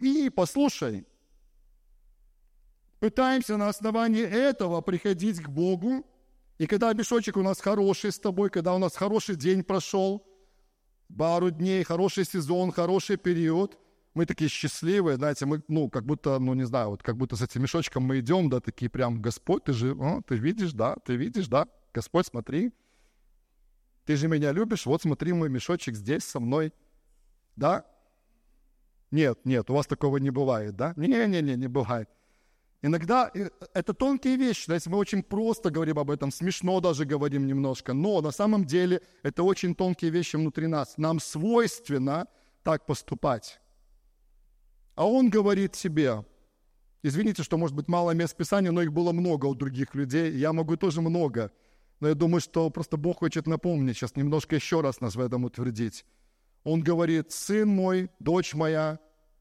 [0.00, 1.07] И послушай,
[3.04, 6.06] пытаемся на основании этого приходить к Богу.
[6.56, 10.26] И когда мешочек у нас хороший с тобой, когда у нас хороший день прошел,
[11.14, 13.78] пару дней, хороший сезон, хороший период,
[14.14, 17.42] мы такие счастливые, знаете, мы, ну, как будто, ну, не знаю, вот как будто с
[17.42, 21.16] этим мешочком мы идем, да, такие прям, Господь, ты же, о, ты видишь, да, ты
[21.16, 22.72] видишь, да, Господь, смотри,
[24.06, 26.72] ты же меня любишь, вот смотри, мой мешочек здесь со мной,
[27.54, 27.84] да?
[29.10, 30.94] Нет, нет, у вас такого не бывает, да?
[30.96, 32.08] Не-не-не, не бывает.
[32.84, 37.46] Иногда э, это тонкие вещи, знаете, мы очень просто говорим об этом, смешно даже говорим
[37.46, 40.98] немножко, но на самом деле это очень тонкие вещи внутри нас.
[40.98, 42.26] Нам свойственно
[42.62, 43.58] так поступать.
[44.96, 46.26] А он говорит себе,
[47.02, 50.52] извините, что может быть мало мест Писания, но их было много у других людей, я
[50.52, 51.52] могу тоже много,
[52.00, 55.44] но я думаю, что просто Бог хочет напомнить, сейчас немножко еще раз нас в этом
[55.44, 56.04] утвердить.
[56.64, 58.98] Он говорит, сын мой, дочь моя,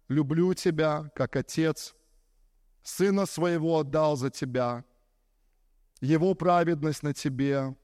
[0.07, 1.93] люблю тебя, как отец–
[2.83, 4.83] Сына Своего отдал за тебя,
[6.01, 7.75] Его праведность на тебе.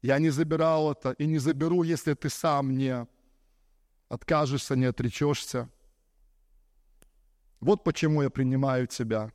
[0.00, 3.06] Я не забирал это и не заберу, если ты сам не
[4.08, 5.68] откажешься, не отречешься.
[7.60, 9.32] Вот почему я принимаю тебя.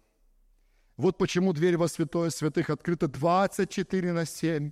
[0.97, 4.71] Вот почему дверь во святое святых открыта 24 на 7.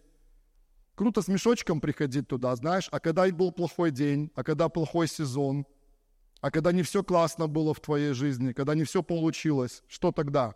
[0.95, 5.67] Круто с мешочком приходить туда, знаешь, а когда был плохой день, а когда плохой сезон–
[6.41, 10.55] а когда не все классно было в твоей жизни, когда не все получилось, что тогда?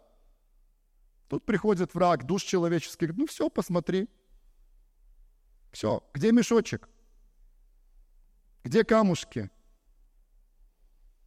[1.28, 4.08] Тут приходит враг, душ человеческий, говорит, ну все, посмотри.
[5.72, 6.90] Все, где мешочек?
[8.64, 9.50] Где камушки?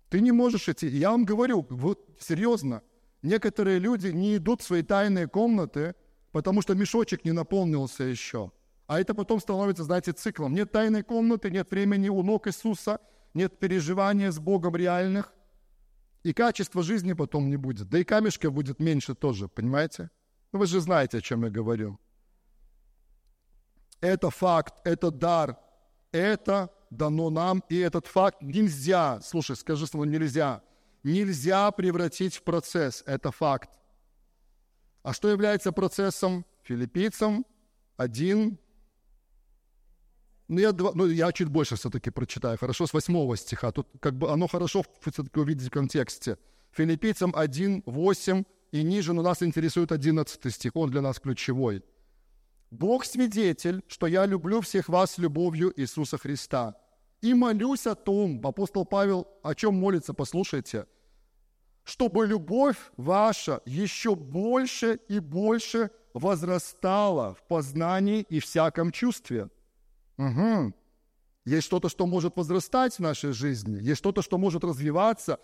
[0.09, 0.87] Ты не можешь идти.
[0.87, 2.83] Я вам говорю, вот серьезно,
[3.23, 5.97] некоторые люди не идут в свои тайные комнаты,
[6.31, 8.53] потому что мешочек не наполнился еще.
[8.87, 10.55] А это потом становится, знаете, циклом.
[10.55, 13.01] Нет тайной комнаты, нет времени у ног Иисуса–
[13.35, 15.33] нет переживания с Богом реальных,
[16.23, 17.89] и качества жизни потом не будет.
[17.89, 20.11] Да и камешка будет меньше тоже, понимаете?
[20.53, 21.99] Вы же знаете, о чем я говорю.
[24.01, 25.59] Это факт, это дар,
[26.13, 30.63] это дано нам, и этот факт нельзя, слушай, скажи слово нельзя,
[31.03, 33.71] нельзя превратить в процесс, это факт.
[35.03, 36.47] А что является процессом?
[36.63, 37.45] Филиппийцам
[37.97, 38.59] 1,
[40.49, 43.73] ну я, два, ну, я чуть больше все-таки прочитаю, хорошо, с восьмого стиха.
[43.73, 46.37] Тут как бы оно хорошо все-таки увидеть в контексте.
[46.73, 51.83] Филиппийцам 1, 8 и ниже, но нас интересует 11 стих, он для нас ключевой.
[52.71, 56.75] «Бог свидетель, что я люблю всех вас любовью Иисуса Христа,
[57.23, 60.87] и молюсь о том, апостол Павел о чем молится, послушайте,
[61.85, 69.49] чтобы любовь ваша еще больше и больше возрастала в познании и всяком чувстве,
[70.19, 70.75] Угу.
[71.45, 75.39] Есть что-то, что может возрастать в нашей жизни, есть что-то, что может развиваться,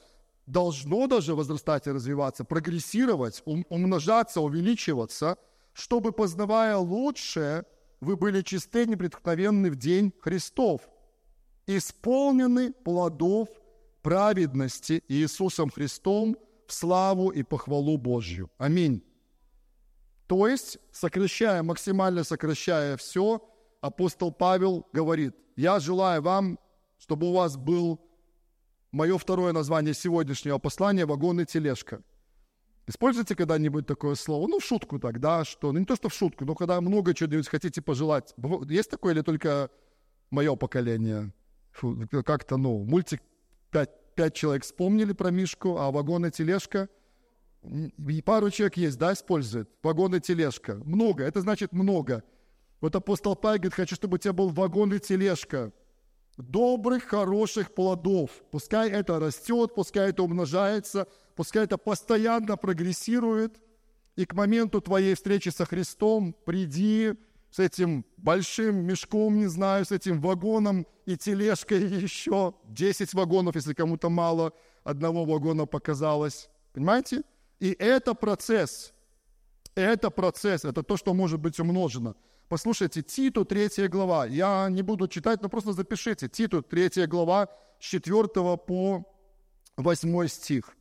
[0.47, 5.37] должно даже возрастать и развиваться, прогрессировать, умножаться, увеличиваться,
[5.73, 7.65] чтобы, познавая лучшее,
[8.01, 10.89] вы были чисты, непреткновенны в день Христов,
[11.67, 13.49] исполнены плодов
[14.03, 18.51] праведности Иисусом Христом в славу и похвалу Божью.
[18.59, 19.05] Аминь.
[20.27, 23.47] То есть, сокращая, максимально сокращая все,
[23.81, 26.59] апостол Павел говорит, я желаю вам,
[26.99, 28.01] чтобы у вас был
[28.93, 32.03] мое второе название сегодняшнего послания «Вагон и тележка».
[32.87, 34.49] Используйте когда-нибудь такое слово?
[34.49, 35.71] Ну, в шутку тогда, что...
[35.73, 38.35] Ну, не то, что в шутку, но когда много чего-нибудь хотите пожелать.
[38.69, 39.71] Есть такое или только
[40.31, 41.33] мое поколение?
[42.25, 43.23] Как-то, ну, мультик
[43.71, 46.89] пять, пять человек вспомнили про Мишку, а вагон и тележка...
[47.63, 49.69] И пару человек есть, да, использует?
[49.83, 50.77] Вагон и тележка.
[50.77, 52.25] Много, это значит много.
[52.81, 55.73] Вот апостол Павел говорит, хочу, чтобы у тебя был вагон и тележка.
[56.39, 58.31] добрых, хороших плодов.
[58.51, 63.61] Пускай это растет, пускай это умножается, пускай это постоянно прогрессирует.
[64.17, 67.15] И к моменту твоей встречи со Христом приди
[67.51, 72.55] с этим большим мешком, не знаю, с этим вагоном и тележкой еще.
[72.69, 74.53] 10 вагонов, если кому-то мало
[74.85, 76.49] одного вагона показалось.
[76.73, 77.23] Понимаете?
[77.59, 78.93] И это процесс.
[79.75, 82.15] Это процесс, это то, что может быть умножено.
[82.51, 84.27] Послушайте, Титу 3 глава.
[84.27, 86.29] Я не буду читать, но просто запишите.
[86.29, 89.05] Титу 3 глава с 4 по
[89.77, 90.77] 8 стих.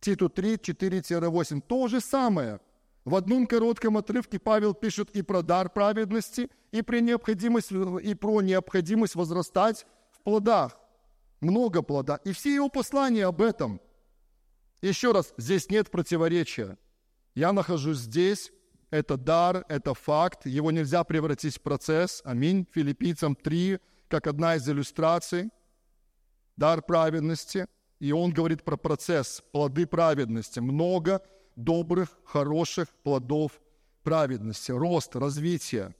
[0.00, 1.60] Титу 3, 4-8.
[1.60, 2.58] То же самое.
[3.04, 8.40] В одном коротком отрывке Павел пишет и про дар праведности, и, при необходимость, и про
[8.40, 10.74] необходимость возрастать в плодах.
[11.42, 12.18] Много плода.
[12.24, 13.78] И все его послания об этом.
[14.80, 16.78] Еще раз, здесь нет противоречия.
[17.34, 18.53] Я нахожусь здесь,
[18.94, 22.22] это дар, это факт, его нельзя превратить в процесс.
[22.24, 22.64] Аминь.
[22.72, 25.50] Филиппийцам 3, как одна из иллюстраций.
[26.56, 27.66] Дар праведности.
[27.98, 30.60] И он говорит про процесс, плоды праведности.
[30.60, 31.20] Много
[31.56, 33.60] добрых, хороших плодов
[34.04, 35.94] праведности, рост, развитие.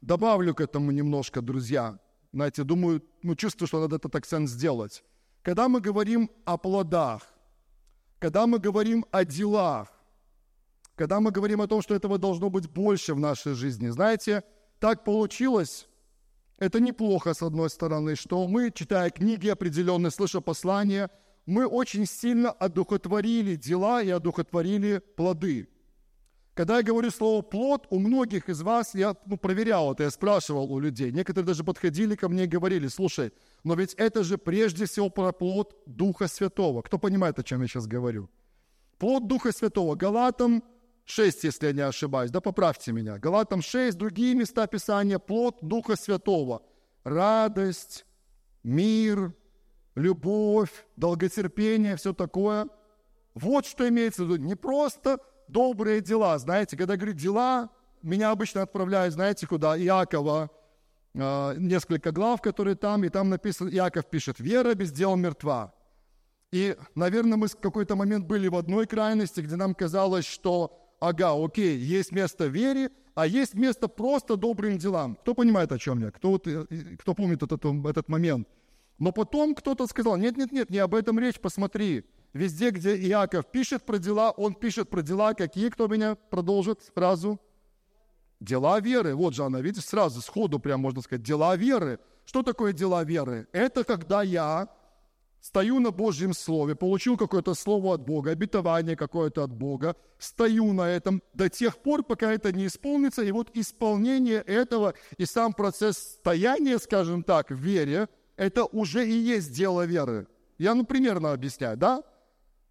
[0.00, 1.98] Добавлю к этому немножко, друзья.
[2.32, 5.02] Знаете, думаю, ну, чувствую, что надо этот акцент сделать.
[5.42, 7.22] Когда мы говорим о плодах,
[8.20, 9.88] когда мы говорим о делах,
[10.94, 13.88] когда мы говорим о том, что этого должно быть больше в нашей жизни.
[13.88, 14.42] Знаете,
[14.78, 15.88] так получилось,
[16.58, 21.10] это неплохо, с одной стороны, что мы, читая книги определенные, слыша послания,
[21.46, 25.68] мы очень сильно одухотворили дела и одухотворили плоды.
[26.54, 30.70] Когда я говорю слово «плод», у многих из вас, я ну, проверял это, я спрашивал
[30.70, 33.32] у людей, некоторые даже подходили ко мне и говорили, слушай,
[33.64, 36.82] но ведь это же прежде всего про плод Духа Святого.
[36.82, 38.28] Кто понимает, о чем я сейчас говорю?
[38.98, 39.96] Плод Духа Святого.
[39.96, 40.62] Галатам
[41.04, 43.18] 6, если я не ошибаюсь, да поправьте меня.
[43.18, 46.62] Галатам 6, другие места Писания, плод Духа Святого.
[47.04, 48.06] Радость,
[48.62, 49.34] мир,
[49.94, 52.68] любовь, долготерпение, все такое.
[53.34, 54.42] Вот что имеется в виду.
[54.42, 56.38] Не просто добрые дела.
[56.38, 57.70] Знаете, когда говорю дела,
[58.02, 59.78] меня обычно отправляют, знаете, куда?
[59.78, 60.50] Иакова,
[61.14, 65.74] э, несколько глав, которые там, и там написано, Иаков пишет, «Вера без дел мертва».
[66.50, 71.34] И, наверное, мы в какой-то момент были в одной крайности, где нам казалось, что ага,
[71.34, 75.16] окей, есть место вере, а есть место просто добрым делам.
[75.16, 76.10] Кто понимает, о чем я?
[76.10, 76.64] Кто, вот, э,
[76.98, 78.48] кто помнит этот, этот момент?
[78.98, 82.04] Но потом кто-то сказал, нет-нет-нет, не об этом речь, посмотри.
[82.32, 87.40] Везде, где Иаков пишет про дела, он пишет про дела, какие, кто меня продолжит фразу?
[88.38, 89.14] Дела веры.
[89.14, 91.98] Вот же она, видишь, сразу, сходу прям можно сказать, дела веры.
[92.24, 93.48] Что такое дела веры?
[93.52, 94.68] Это когда я
[95.42, 100.88] стою на Божьем Слове, получил какое-то слово от Бога, обетование какое-то от Бога, стою на
[100.88, 105.98] этом до тех пор, пока это не исполнится, и вот исполнение этого и сам процесс
[105.98, 110.28] стояния, скажем так, в вере, это уже и есть дело веры.
[110.58, 112.04] Я, ну, примерно объясняю, да?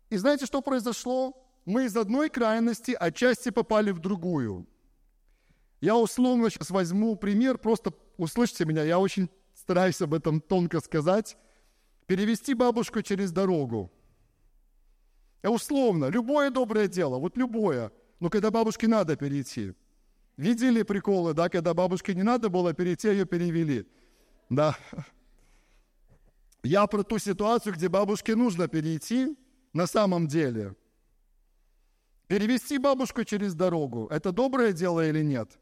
[0.10, 1.36] И знаете, что произошло?
[1.66, 4.66] Мы из одной крайности отчасти попали в другую.
[5.82, 11.36] Я условно сейчас возьму пример, просто услышьте меня, я очень стараюсь об этом тонко сказать–
[12.12, 13.90] перевести бабушку через дорогу.
[15.42, 19.74] А условно, любое доброе дело, вот любое, но когда бабушке надо перейти.
[20.36, 23.88] Видели приколы, да, когда бабушке не надо было перейти, ее перевели.
[24.50, 24.76] Да.
[26.64, 29.38] Я про ту ситуацию, где бабушке нужно перейти
[29.72, 30.76] на самом деле.
[32.28, 35.58] Перевести бабушку через дорогу– это доброе дело или нет?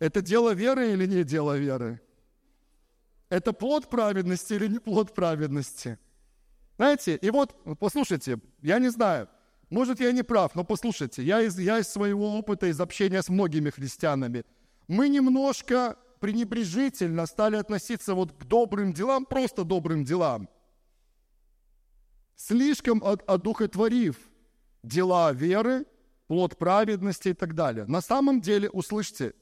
[0.00, 2.02] Это дело веры или не дело веры?
[3.32, 5.98] Это плод праведности или не плод праведности?
[6.76, 9.28] Знаете, и вот, послушайте, я не знаю,
[9.70, 13.30] может, я не прав, но послушайте, я из, я из своего опыта, из общения с
[13.30, 14.44] многими христианами,
[14.86, 20.48] мы немножко пренебрежительно стали относиться вот к добрым делам, просто добрым делам,
[22.36, 24.18] слишком одухотворив
[24.82, 25.86] дела веры,
[26.26, 27.86] плод праведности и так далее.
[27.86, 29.32] На самом деле, услышьте,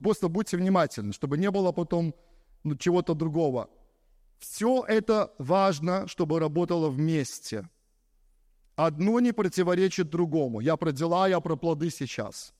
[0.00, 2.12] просто будьте внимательны, чтобы не было потом
[2.74, 3.70] чего-то другого.
[4.38, 7.68] Все это важно, чтобы работало вместе.
[8.74, 10.60] Одно не противоречит другому.
[10.60, 12.52] Я про дела, я про плоды сейчас.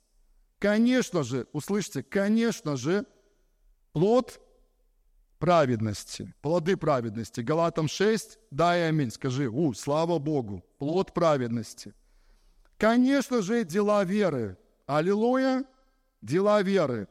[0.58, 3.04] Конечно же, услышьте, конечно же,
[3.92, 4.40] плод
[5.38, 7.42] праведности, плоды праведности.
[7.42, 11.92] Галатам 6, дай аминь, скажи, у, слава Богу, плод праведности.
[12.78, 14.56] Конечно же, дела веры.
[14.86, 15.64] Аллилуйя,
[16.22, 17.08] дела веры.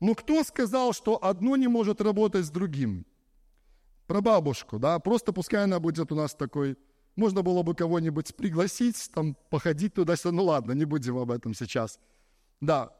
[0.00, 3.06] Ну кто сказал, что одно не может работать с другим?
[4.06, 6.76] Про бабушку, да, просто пускай она будет у нас такой,
[7.16, 12.00] можно было бы кого-нибудь пригласить, там, походить туда-сюда, ну ладно, не будем об этом сейчас.
[12.60, 12.92] Да,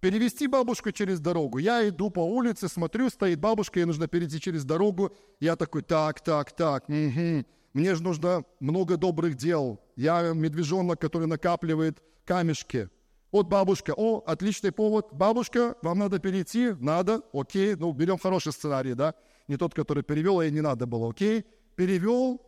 [0.00, 1.58] перевести бабушку через дорогу.
[1.58, 5.12] Я иду по улице, смотрю, стоит бабушка, ей нужно перейти через дорогу.
[5.40, 7.44] Я такой, так, так, так, угу.
[7.72, 9.80] мне же нужно много добрых дел.
[9.96, 12.88] Я медвежонок, который накапливает камешки.
[13.34, 15.08] Вот бабушка, о, отличный повод.
[15.10, 16.70] Бабушка, вам надо перейти?
[16.78, 17.74] Надо, окей.
[17.74, 19.16] Ну, берем хороший сценарий, да?
[19.48, 21.44] Не тот, который перевел, а ей не надо было, окей.
[21.74, 22.40] Перевел,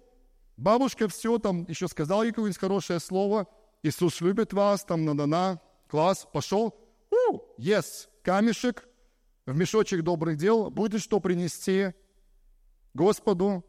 [0.57, 3.49] бабушка все там, еще сказал ей какое-нибудь хорошее слово.
[3.83, 6.79] Иисус любит вас, там, на-на-на, класс, пошел.
[7.11, 8.89] У, yes, камешек
[9.45, 11.95] в мешочек добрых дел, будет что принести
[12.95, 13.65] Господу.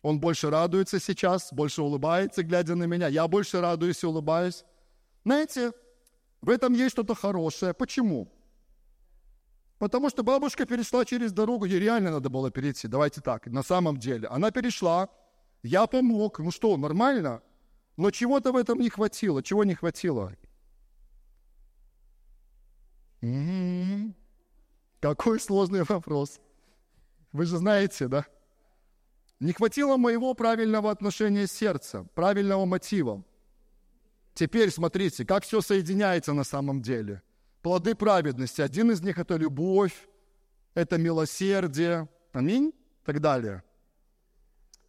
[0.00, 3.08] Он больше радуется сейчас, больше улыбается, глядя на меня.
[3.08, 4.64] Я больше радуюсь и улыбаюсь.
[5.26, 5.72] Знаете,
[6.40, 7.74] в этом есть что-то хорошее.
[7.74, 8.32] Почему?
[9.78, 12.86] Потому что бабушка перешла через дорогу, ей реально надо было перейти.
[12.86, 14.28] Давайте так, на самом деле.
[14.28, 15.08] Она перешла,
[15.64, 16.38] я помог.
[16.38, 17.42] Ну что, нормально?
[17.96, 19.42] Но чего-то в этом не хватило.
[19.42, 20.32] Чего не хватило?
[23.20, 24.14] М-м-м.
[25.00, 26.38] Какой сложный вопрос.
[27.32, 28.26] Вы же знаете, да?
[29.40, 33.24] Не хватило моего правильного отношения сердца, правильного мотива.
[34.36, 37.22] Теперь смотрите, как все соединяется на самом деле.
[37.62, 38.60] Плоды праведности.
[38.60, 39.94] Один из них– это любовь,
[40.74, 43.62] это милосердие, аминь, и так далее.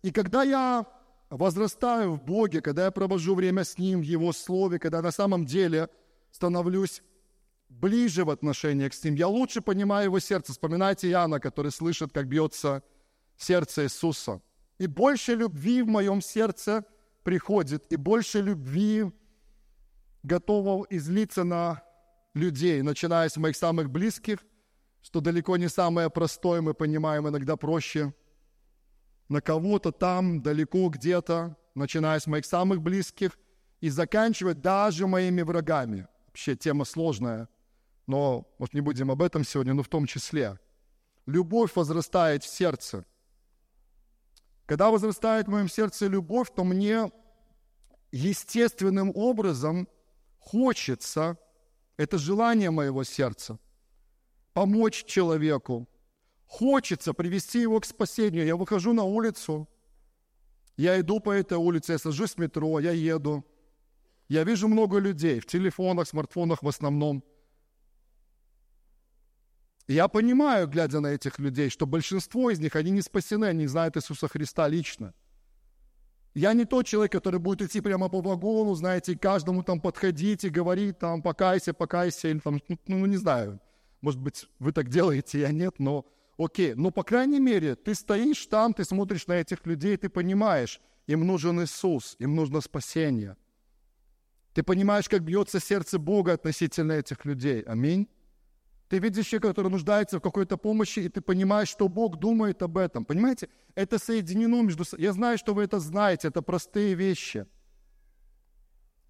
[0.02, 0.86] И когда я
[1.30, 5.46] возрастаю в Боге, когда я провожу время с Ним, в Его Слове, когда на самом
[5.46, 5.88] деле
[6.32, 7.02] становлюсь
[7.70, 10.52] ближе в отношении с Ним, я лучше понимаю Его сердце.
[10.52, 12.84] Вспоминайте Иоанна, который слышит, как бьется
[13.38, 14.42] сердце Иисуса.
[14.78, 16.84] И больше любви в моем сердце
[17.24, 19.06] приходит, и больше любви
[20.28, 21.82] готово излиться на
[22.36, 24.46] людей, начиная с моих самых близких,
[25.02, 28.14] что далеко не самое простое, мы понимаем, иногда проще,
[29.30, 33.38] на кого-то там, далеко где-то, начиная с моих самых близких,
[33.80, 36.08] и заканчивая даже моими врагами.
[36.28, 37.48] Вообще тема сложная,
[38.06, 40.60] но, может, не будем об этом сегодня, но в том числе.
[41.26, 43.06] Любовь возрастает в сердце.
[44.66, 47.12] Когда возрастает в моем сердце любовь, то мне
[48.12, 49.88] естественным образом
[50.48, 51.38] хочется,
[51.98, 53.60] это желание моего сердца,
[54.54, 55.88] помочь человеку.
[56.46, 58.46] Хочется привести его к спасению.
[58.46, 59.68] Я выхожу на улицу,
[60.78, 63.44] я иду по этой улице, я сажусь в метро, я еду.
[64.30, 67.24] Я вижу много людей в телефонах, смартфонах в основном.
[69.88, 73.68] Я понимаю, глядя на этих людей, что большинство из них, они не спасены, они не
[73.68, 75.14] знают Иисуса Христа лично.
[76.38, 80.50] Я не тот человек, который будет идти прямо по вагону, знаете, каждому там подходить и
[80.50, 83.60] говорить там покайся, покайся, или там, ну, ну, не знаю,
[84.02, 86.06] может быть, вы так делаете, я нет, но
[86.38, 86.76] окей.
[86.76, 91.26] Но, по крайней мере, ты стоишь там, ты смотришь на этих людей, ты понимаешь, им
[91.26, 93.36] нужен Иисус, им нужно спасение.
[94.54, 97.62] Ты понимаешь, как бьется сердце Бога относительно этих людей.
[97.62, 98.08] Аминь.
[98.90, 102.78] Ты видишь человека, который нуждается в какой-то помощи, и ты понимаешь, что Бог думает об
[102.78, 103.04] этом.
[103.04, 103.50] Понимаете?
[103.76, 104.86] Это соединено между.
[104.98, 107.46] Я знаю, что вы это знаете, это простые вещи.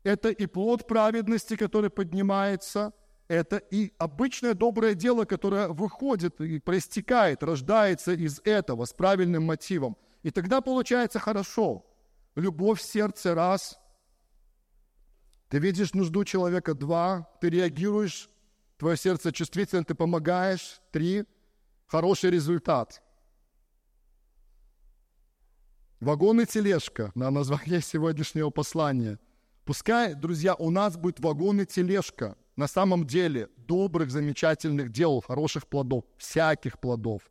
[0.03, 2.93] Это и плод праведности, который поднимается,
[3.27, 9.97] это и обычное доброе дело, которое выходит и проистекает, рождается из этого с правильным мотивом.
[10.23, 11.85] И тогда получается хорошо.
[12.35, 13.79] Любовь в сердце– раз.
[15.49, 17.29] Ты видишь нужду человека– два.
[17.41, 18.29] Ты реагируешь
[18.77, 20.79] твое сердце чувствительно, ты помогаешь.
[20.91, 21.25] Три,
[21.87, 23.01] хороший результат.
[25.99, 29.19] Вагон и тележка на название сегодняшнего послания.
[29.65, 35.67] Пускай, друзья, у нас будет вагон и тележка на самом деле добрых, замечательных дел, хороших
[35.67, 37.21] плодов, всяких плодов.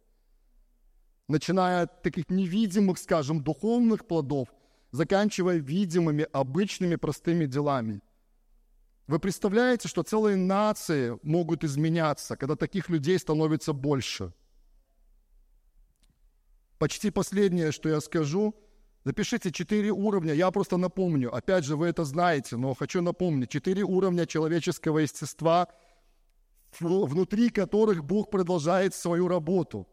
[1.28, 4.48] Начиная от таких невидимых, скажем, духовных плодов,
[4.92, 8.00] заканчивая видимыми, обычными, простыми делами–
[9.06, 14.32] вы представляете, что целые нации могут изменяться, когда таких людей становится больше?
[16.78, 18.54] Почти последнее, что я скажу,
[19.04, 23.84] запишите четыре уровня, я просто напомню, опять же, вы это знаете, но хочу напомнить, четыре
[23.84, 25.68] уровня человеческого естества,
[26.80, 29.86] внутри которых Бог продолжает свою работу.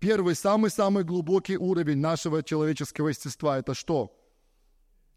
[0.00, 4.12] Первый, самый-самый глубокий уровень нашего человеческого естества– это что?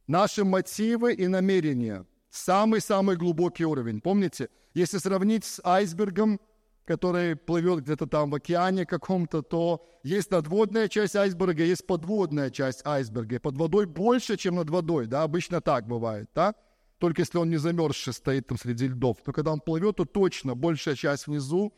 [0.05, 4.01] Наши мотивы и намерения– Самый-самый глубокий уровень.
[4.01, 6.39] Помните, если сравнить с айсбергом,
[6.85, 12.85] который плывет где-то там в океане каком-то, то есть надводная часть айсберга, есть подводная часть
[12.85, 13.35] айсберга.
[13.35, 16.55] И под водой больше, чем над водой, да, обычно так бывает, да?
[16.97, 19.17] Только если он не замерзший стоит там среди льдов.
[19.25, 21.73] Но когда он плывет, то точно большая часть внизу,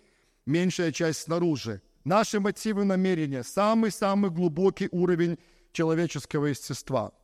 [0.45, 1.81] меньшая часть снаружи.
[2.05, 5.37] Наши мотивы намерения– самый-самый глубокий уровень
[5.73, 7.11] человеческого естества–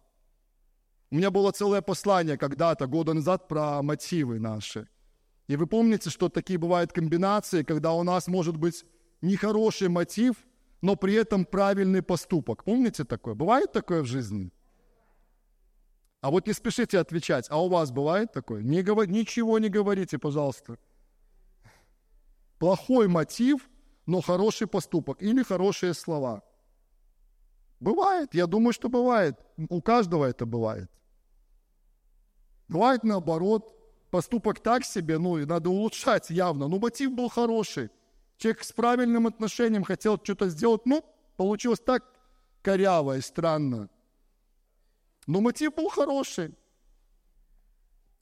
[1.12, 4.88] у меня было целое послание когда-то, года назад, про мотивы наши.
[5.48, 8.84] И вы помните, что такие бывают комбинации, когда у нас может быть
[9.22, 10.36] нехороший мотив,
[10.82, 12.64] но при этом правильный поступок.
[12.64, 13.36] Помните такое?
[13.36, 14.52] Бывает такое в жизни?
[16.22, 17.46] А вот не спешите отвечать.
[17.50, 18.64] А у вас бывает такое?
[18.64, 19.08] Не говор...
[19.08, 20.78] Ничего не говорите, пожалуйста.
[22.58, 23.70] Плохой мотив,
[24.08, 26.42] но хороший поступок или хорошие слова.
[27.80, 29.40] Бывает, я думаю, что бывает.
[29.70, 30.90] У каждого это бывает.
[32.68, 33.76] Бывает наоборот,
[34.10, 36.68] поступок так себе, ну и надо улучшать явно.
[36.68, 37.90] Но мотив был хороший.
[38.38, 41.04] Человек с правильным отношением хотел что-то сделать, ну,
[41.38, 42.04] получилось так
[42.62, 43.90] коряво и странно.
[45.28, 46.54] Но мотив был хороший.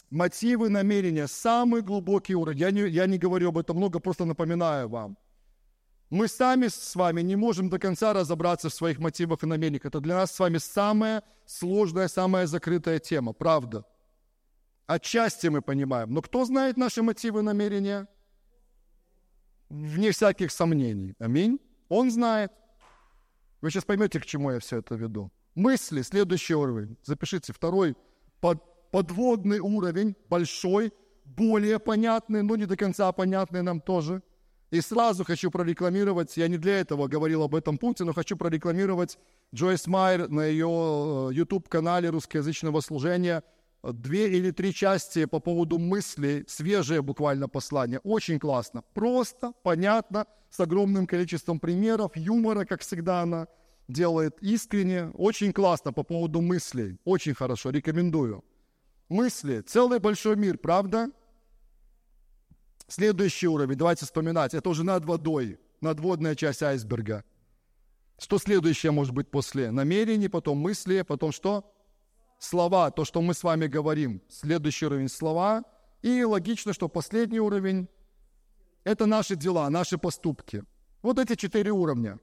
[0.09, 2.59] Мотивы, намерения, самый глубокий уровень.
[2.59, 5.17] Я не, я не говорю об этом много, просто напоминаю вам.
[6.13, 9.85] Мы сами с вами не можем до конца разобраться в своих мотивах и намерениях.
[9.85, 13.83] Это для нас с вами самая сложная, самая закрытая тема, правда.
[14.85, 16.13] Отчасти мы понимаем.
[16.13, 18.07] Но кто знает наши мотивы и намерения?
[19.69, 21.15] Вне всяких сомнений.
[21.17, 21.59] Аминь.
[21.89, 22.51] Он знает.
[23.61, 25.31] Вы сейчас поймете, к чему я все это веду.
[25.55, 26.95] Мысли, следующий уровень.
[27.01, 27.53] Запишите.
[27.53, 27.95] Второй
[28.39, 28.61] под,
[28.91, 30.93] подводный уровень, большой,
[31.25, 34.21] более понятный, но не до конца понятный нам тоже.
[34.73, 39.19] И сразу хочу прорекламировать, я не для этого говорил об этом пункте, но хочу прорекламировать
[39.53, 43.43] Джойс Майер на ее YouTube-канале э, русскоязычного служения–
[43.83, 47.99] две или три части по поводу мысли, свежее буквально послание.
[48.03, 48.83] Очень классно.
[48.93, 53.47] Просто, понятно, с огромным количеством примеров, юмора, как всегда она
[53.87, 55.11] делает искренне.
[55.13, 56.97] Очень классно по поводу мыслей.
[57.03, 58.43] Очень хорошо, рекомендую.
[59.09, 59.61] Мысли.
[59.61, 61.11] Целый большой мир, правда?
[62.87, 64.53] Следующий уровень, давайте вспоминать.
[64.53, 67.23] Это уже над водой, надводная часть айсберга.
[68.19, 69.71] Что следующее может быть после?
[69.71, 71.73] Намерений, потом мысли, потом что?
[72.43, 75.63] слова, то, что мы с вами говорим, следующий уровень слова,
[76.01, 77.87] и логично, что последний уровень–
[78.83, 80.63] это наши дела, наши поступки.
[81.01, 82.19] Вот эти четыре уровня.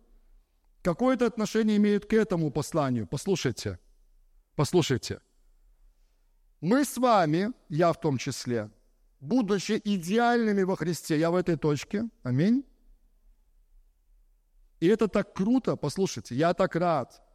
[0.82, 3.06] Какое это отношение имеют к этому посланию?
[3.06, 3.78] Послушайте,
[4.56, 5.20] послушайте.
[6.60, 8.70] Мы с вами, я в том числе,
[9.20, 12.64] будучи идеальными во Христе, я в этой точке, аминь.
[14.80, 17.22] И это так круто, послушайте, я так рад–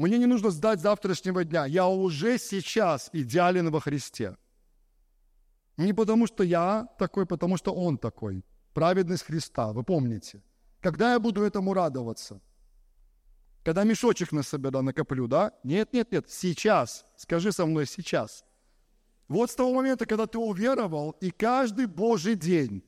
[0.00, 1.66] мне не нужно ждать завтрашнего дня.
[1.66, 4.36] Я уже сейчас идеален во Христе.
[5.76, 8.42] Не потому, что я такой, потому что Он такой.
[8.72, 10.42] Праведность Христа, вы помните.
[10.80, 12.40] Когда я буду этому радоваться?
[13.62, 15.52] Когда мешочек на себя накоплю, да?
[15.64, 17.04] Нет, нет, нет, сейчас.
[17.16, 18.42] Скажи со мной сейчас.
[19.30, 22.82] Вот с того момента, когда ты уверовал, и каждый Божий день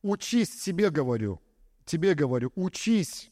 [0.00, 1.42] учись, себе говорю,
[1.84, 3.30] тебе говорю, учись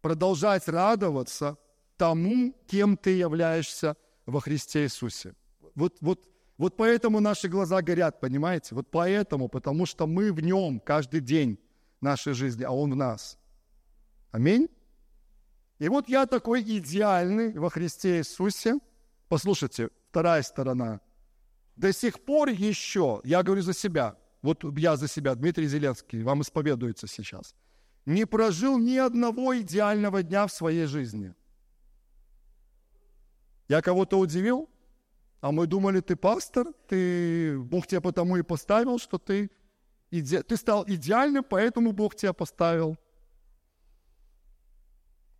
[0.00, 1.58] продолжать радоваться
[1.96, 5.34] тому, кем ты являешься во Христе Иисусе.
[5.74, 8.76] Вот, вот, вот поэтому наши глаза горят, понимаете?
[8.76, 11.58] Вот поэтому, потому что мы в Нем каждый день
[12.00, 13.36] нашей жизни, а Он в нас.
[14.30, 14.68] Аминь.
[15.80, 18.78] И вот я такой идеальный во Христе Иисусе.
[19.28, 21.00] Послушайте, вторая сторона.
[21.78, 26.42] До сих пор еще, я говорю за себя, вот я за себя, Дмитрий Зеленский, вам
[26.42, 27.54] исповедуется сейчас,
[28.06, 31.34] не прожил ни одного идеального дня в своей жизни–
[33.68, 34.68] я кого-то удивил?
[35.40, 39.50] А мы думали, ты пастор, ты, Бог тебя потому и поставил, что ты,
[40.10, 40.42] иде...
[40.42, 42.96] ты стал идеальным, поэтому Бог тебя поставил.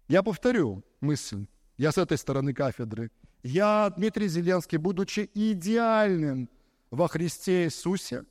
[0.06, 1.46] Я повторю мысль.
[1.76, 3.10] Я с этой стороны кафедры.
[3.42, 6.48] Я, Дмитрий Зеленский, будучи идеальным
[6.90, 8.24] во Христе Иисусе,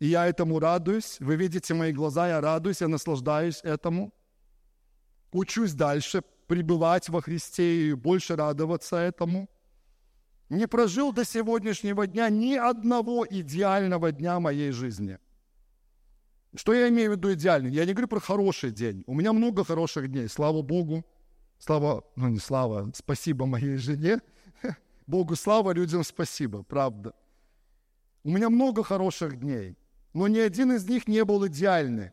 [0.00, 1.18] и я этому радуюсь.
[1.20, 4.12] Вы видите мои глаза, я радуюсь, я наслаждаюсь этому.
[5.32, 9.48] Учусь дальше, пребывать во Христе и больше радоваться этому.
[10.48, 15.18] Не прожил до сегодняшнего дня ни одного идеального дня моей жизни.
[16.54, 17.70] Что я имею в виду идеальный?
[17.70, 19.02] Я не говорю про хороший день.
[19.06, 21.04] У меня много хороших дней, слава Богу.
[21.58, 24.20] Слава, ну не слава, спасибо моей жене.
[25.06, 27.14] Богу слава, людям спасибо, правда.
[28.22, 29.76] У меня много хороших дней,
[30.12, 32.12] но ни один из них не был идеальный.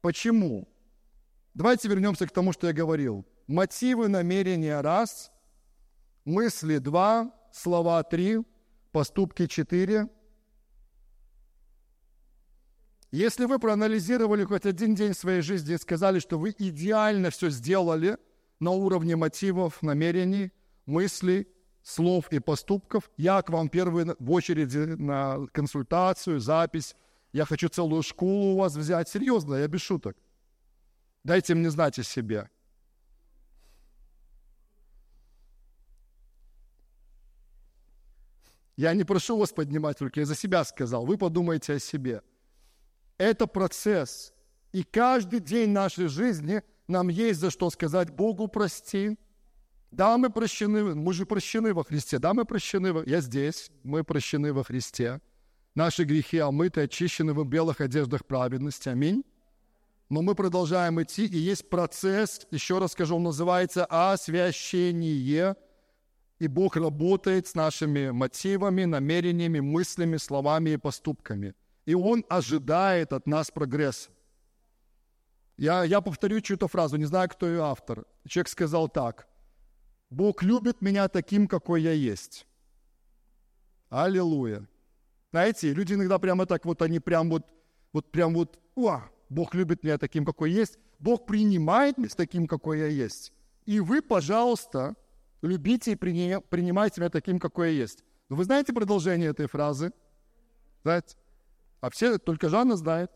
[0.00, 0.68] Почему?
[1.54, 3.26] Давайте вернемся к тому, что я говорил.
[3.46, 5.30] Мотивы, намерения– раз,
[6.24, 8.38] мысли– два, слова– три,
[8.92, 10.08] поступки– четыре.
[13.10, 18.16] Если вы проанализировали хоть один день своей жизни и сказали, что вы идеально все сделали
[18.62, 20.52] на уровне мотивов, намерений,
[20.86, 21.48] мыслей,
[21.82, 26.94] слов и поступков, я к вам первый в очереди на консультацию, запись,
[27.32, 29.08] я хочу целую школу у вас взять.
[29.08, 30.16] Серьезно, я без шуток.
[31.24, 32.48] Дайте мне знать о себе–
[38.76, 41.04] Я не прошу вас поднимать руки, я за себя сказал.
[41.04, 42.22] Вы подумайте о себе.
[43.18, 44.32] Это процесс.
[44.72, 46.62] И каждый день нашей жизни
[46.92, 49.18] нам есть за что сказать Богу прости.
[49.90, 52.18] Да, мы прощены, мы же прощены во Христе.
[52.18, 55.20] Да, мы прощены, я здесь, мы прощены во Христе.
[55.74, 58.88] Наши грехи омыты, очищены в белых одеждах праведности.
[58.88, 59.24] Аминь.
[60.08, 65.56] Но мы продолжаем идти, и есть процесс, еще раз скажу, он называется освящение.
[66.38, 71.54] И Бог работает с нашими мотивами, намерениями, мыслями, словами и поступками.
[71.86, 74.10] И Он ожидает от нас прогресса.
[75.56, 78.04] Я, я повторю чью-то фразу, не знаю, кто ее автор.
[78.26, 79.28] Человек сказал так.
[80.10, 82.46] Бог любит меня таким, какой я есть.
[83.88, 84.66] Аллилуйя.
[85.30, 87.46] Знаете, люди иногда прямо так вот, они прям вот,
[87.92, 90.78] вот прям вот, о, Бог любит меня таким, какой есть.
[90.98, 93.32] Бог принимает меня таким, какой я есть.
[93.64, 94.94] И вы, пожалуйста,
[95.40, 98.04] любите и принимайте меня таким, какой я есть.
[98.28, 99.92] Но вы знаете продолжение этой фразы?
[100.82, 101.16] Знаете?
[101.80, 103.10] А все, только Жанна знает.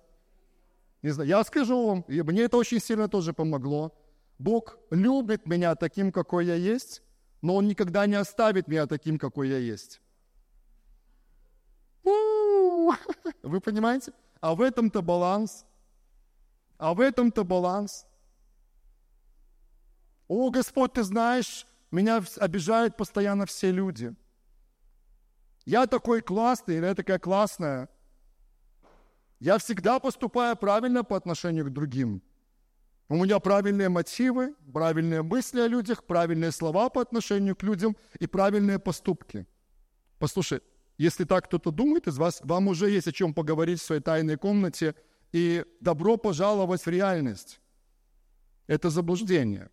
[1.03, 3.92] Не знаю, я скажу вам, и мне это очень сильно тоже помогло.
[4.38, 7.03] Бог любит меня таким, какой я есть,
[7.42, 10.01] но Он никогда не оставит меня таким, какой я есть.
[13.42, 14.12] Вы понимаете?
[14.40, 15.64] А в этом-то баланс.
[16.78, 18.07] А в этом-то баланс.
[20.28, 24.14] О, Господь, ты знаешь, меня обижают постоянно все люди.
[25.64, 27.88] Я такой классный, или я такая классная.
[29.39, 32.22] Я всегда поступаю правильно по отношению к другим.
[33.09, 38.26] У меня правильные мотивы, правильные мысли о людях, правильные слова по отношению к людям и
[38.26, 39.47] правильные поступки.
[40.18, 40.61] Послушай,
[40.99, 44.37] если так кто-то думает из вас, вам уже есть о чем поговорить в своей тайной
[44.37, 44.95] комнате,
[45.32, 47.61] и добро пожаловать в реальность.
[48.66, 49.70] Это заблуждение.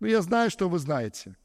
[0.00, 1.36] Ну, я знаю, что вы знаете.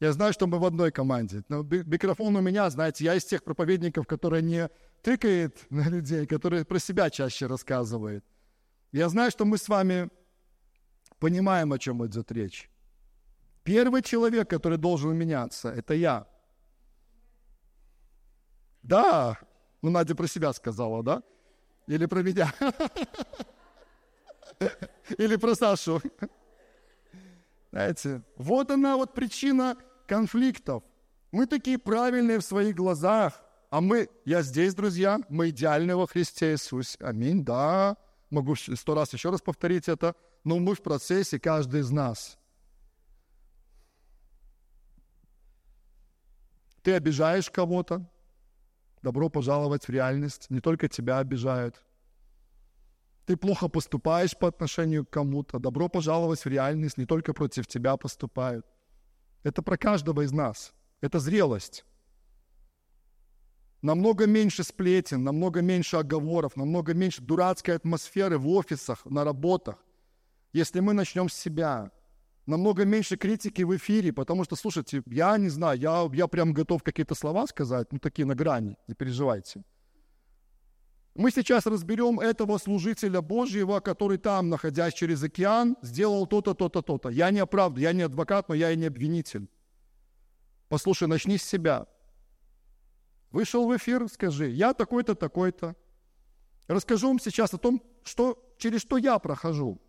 [0.00, 1.44] Я знаю, что мы в одной команде.
[1.48, 4.68] Но микрофон у меня, знаете, я из тех проповедников, которые не
[5.02, 8.24] тыкает на людей, которые про себя чаще рассказывают.
[8.92, 10.08] Я знаю, что мы с вами
[11.18, 12.70] понимаем, о чем идет речь.
[13.62, 16.26] Первый человек, который должен меняться, это я.
[18.82, 19.38] Да,
[19.80, 21.22] ну Надя про себя сказала, да?
[21.86, 22.52] Или про меня?
[25.18, 26.02] Или про Сашу?
[27.74, 30.84] Знаете, вот она вот причина конфликтов.
[31.32, 36.52] Мы такие правильные в своих глазах, а мы, я здесь, друзья, мы идеальны во Христе
[36.52, 36.96] Иисусе.
[37.00, 37.96] Аминь, да.
[38.30, 40.14] Могу сто раз еще раз повторить это,
[40.44, 42.38] но мы в процессе, каждый из нас–
[46.84, 48.06] Ты обижаешь кого-то,
[49.00, 50.50] добро пожаловать в реальность.
[50.50, 51.82] Не только тебя обижают.
[53.26, 56.98] Ты плохо поступаешь по отношению к кому-то, добро пожаловать в реальность.
[56.98, 58.66] Не только против тебя поступают.
[59.42, 60.74] Это про каждого из нас.
[61.00, 61.84] Это зрелость.
[63.82, 69.76] Намного меньше сплетен, намного меньше оговоров, намного меньше дурацкой атмосферы в офисах, на работах.
[70.54, 71.90] Если мы начнем с себя,
[72.46, 76.82] намного меньше критики в эфире, потому что, слушайте, я не знаю, я, я прям готов
[76.82, 79.64] какие-то слова сказать, ну такие на грани, не переживайте.
[81.14, 87.08] Мы сейчас разберем этого служителя Божьего, который там, находясь через океан, сделал то-то, то-то, то-то.
[87.08, 89.48] Я не оправдываю, я не адвокат, но я и не обвинитель.
[90.68, 91.86] Послушай, начни с себя.
[93.30, 95.76] Вышел в эфир, скажи, я такой-то, такой-то.
[96.66, 99.80] Расскажу вам сейчас о том, что, через что я прохожу.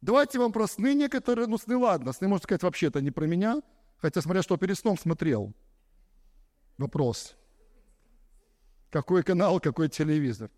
[0.00, 3.60] Давайте вам про сны некоторые, ну сны ладно, сны, можно сказать, вообще-то не про меня,
[3.98, 5.52] хотя смотря что перед сном смотрел.
[6.78, 7.36] Вопрос.
[8.92, 10.50] Какой канал, какой телевизор?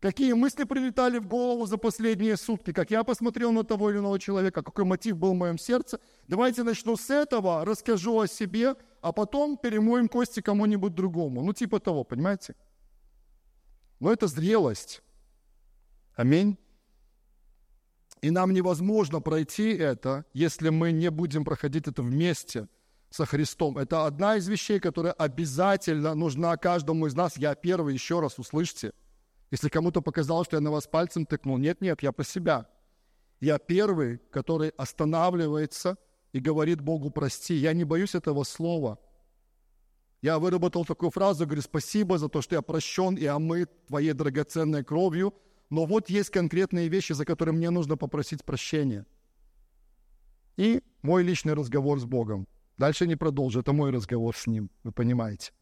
[0.00, 2.72] Какие мысли прилетали в голову за последние сутки?
[2.72, 4.62] Как я посмотрел на того или иного человека?
[4.62, 6.00] Какой мотив был в моем сердце?
[6.26, 11.40] Давайте начну с этого, расскажу о себе, а потом перемоем кости кому-нибудь другому.
[11.40, 12.56] Ну, типа того, понимаете?
[14.00, 15.00] Но это зрелость.
[16.16, 16.58] Аминь.
[18.22, 22.66] И нам невозможно пройти это, если мы не будем проходить это вместе
[23.12, 23.78] со Христом.
[23.78, 27.36] Это одна из вещей, которая обязательно нужна каждому из нас.
[27.36, 28.92] Я первый, еще раз услышьте.
[29.50, 32.66] Если кому-то показалось, что я на вас пальцем тыкнул, нет, нет, я про себя.
[33.40, 35.96] Я первый, который останавливается
[36.32, 37.54] и говорит Богу прости.
[37.54, 38.98] Я не боюсь этого слова.
[40.22, 44.82] Я выработал такую фразу, говорю, спасибо за то, что я прощен и омыт твоей драгоценной
[44.82, 45.34] кровью–
[45.72, 49.06] но вот есть конкретные вещи, за которые мне нужно попросить прощения.
[50.58, 52.46] И мой личный разговор с Богом.
[52.78, 55.52] Дальше не продолжу, это мой разговор с Ним, вы понимаете.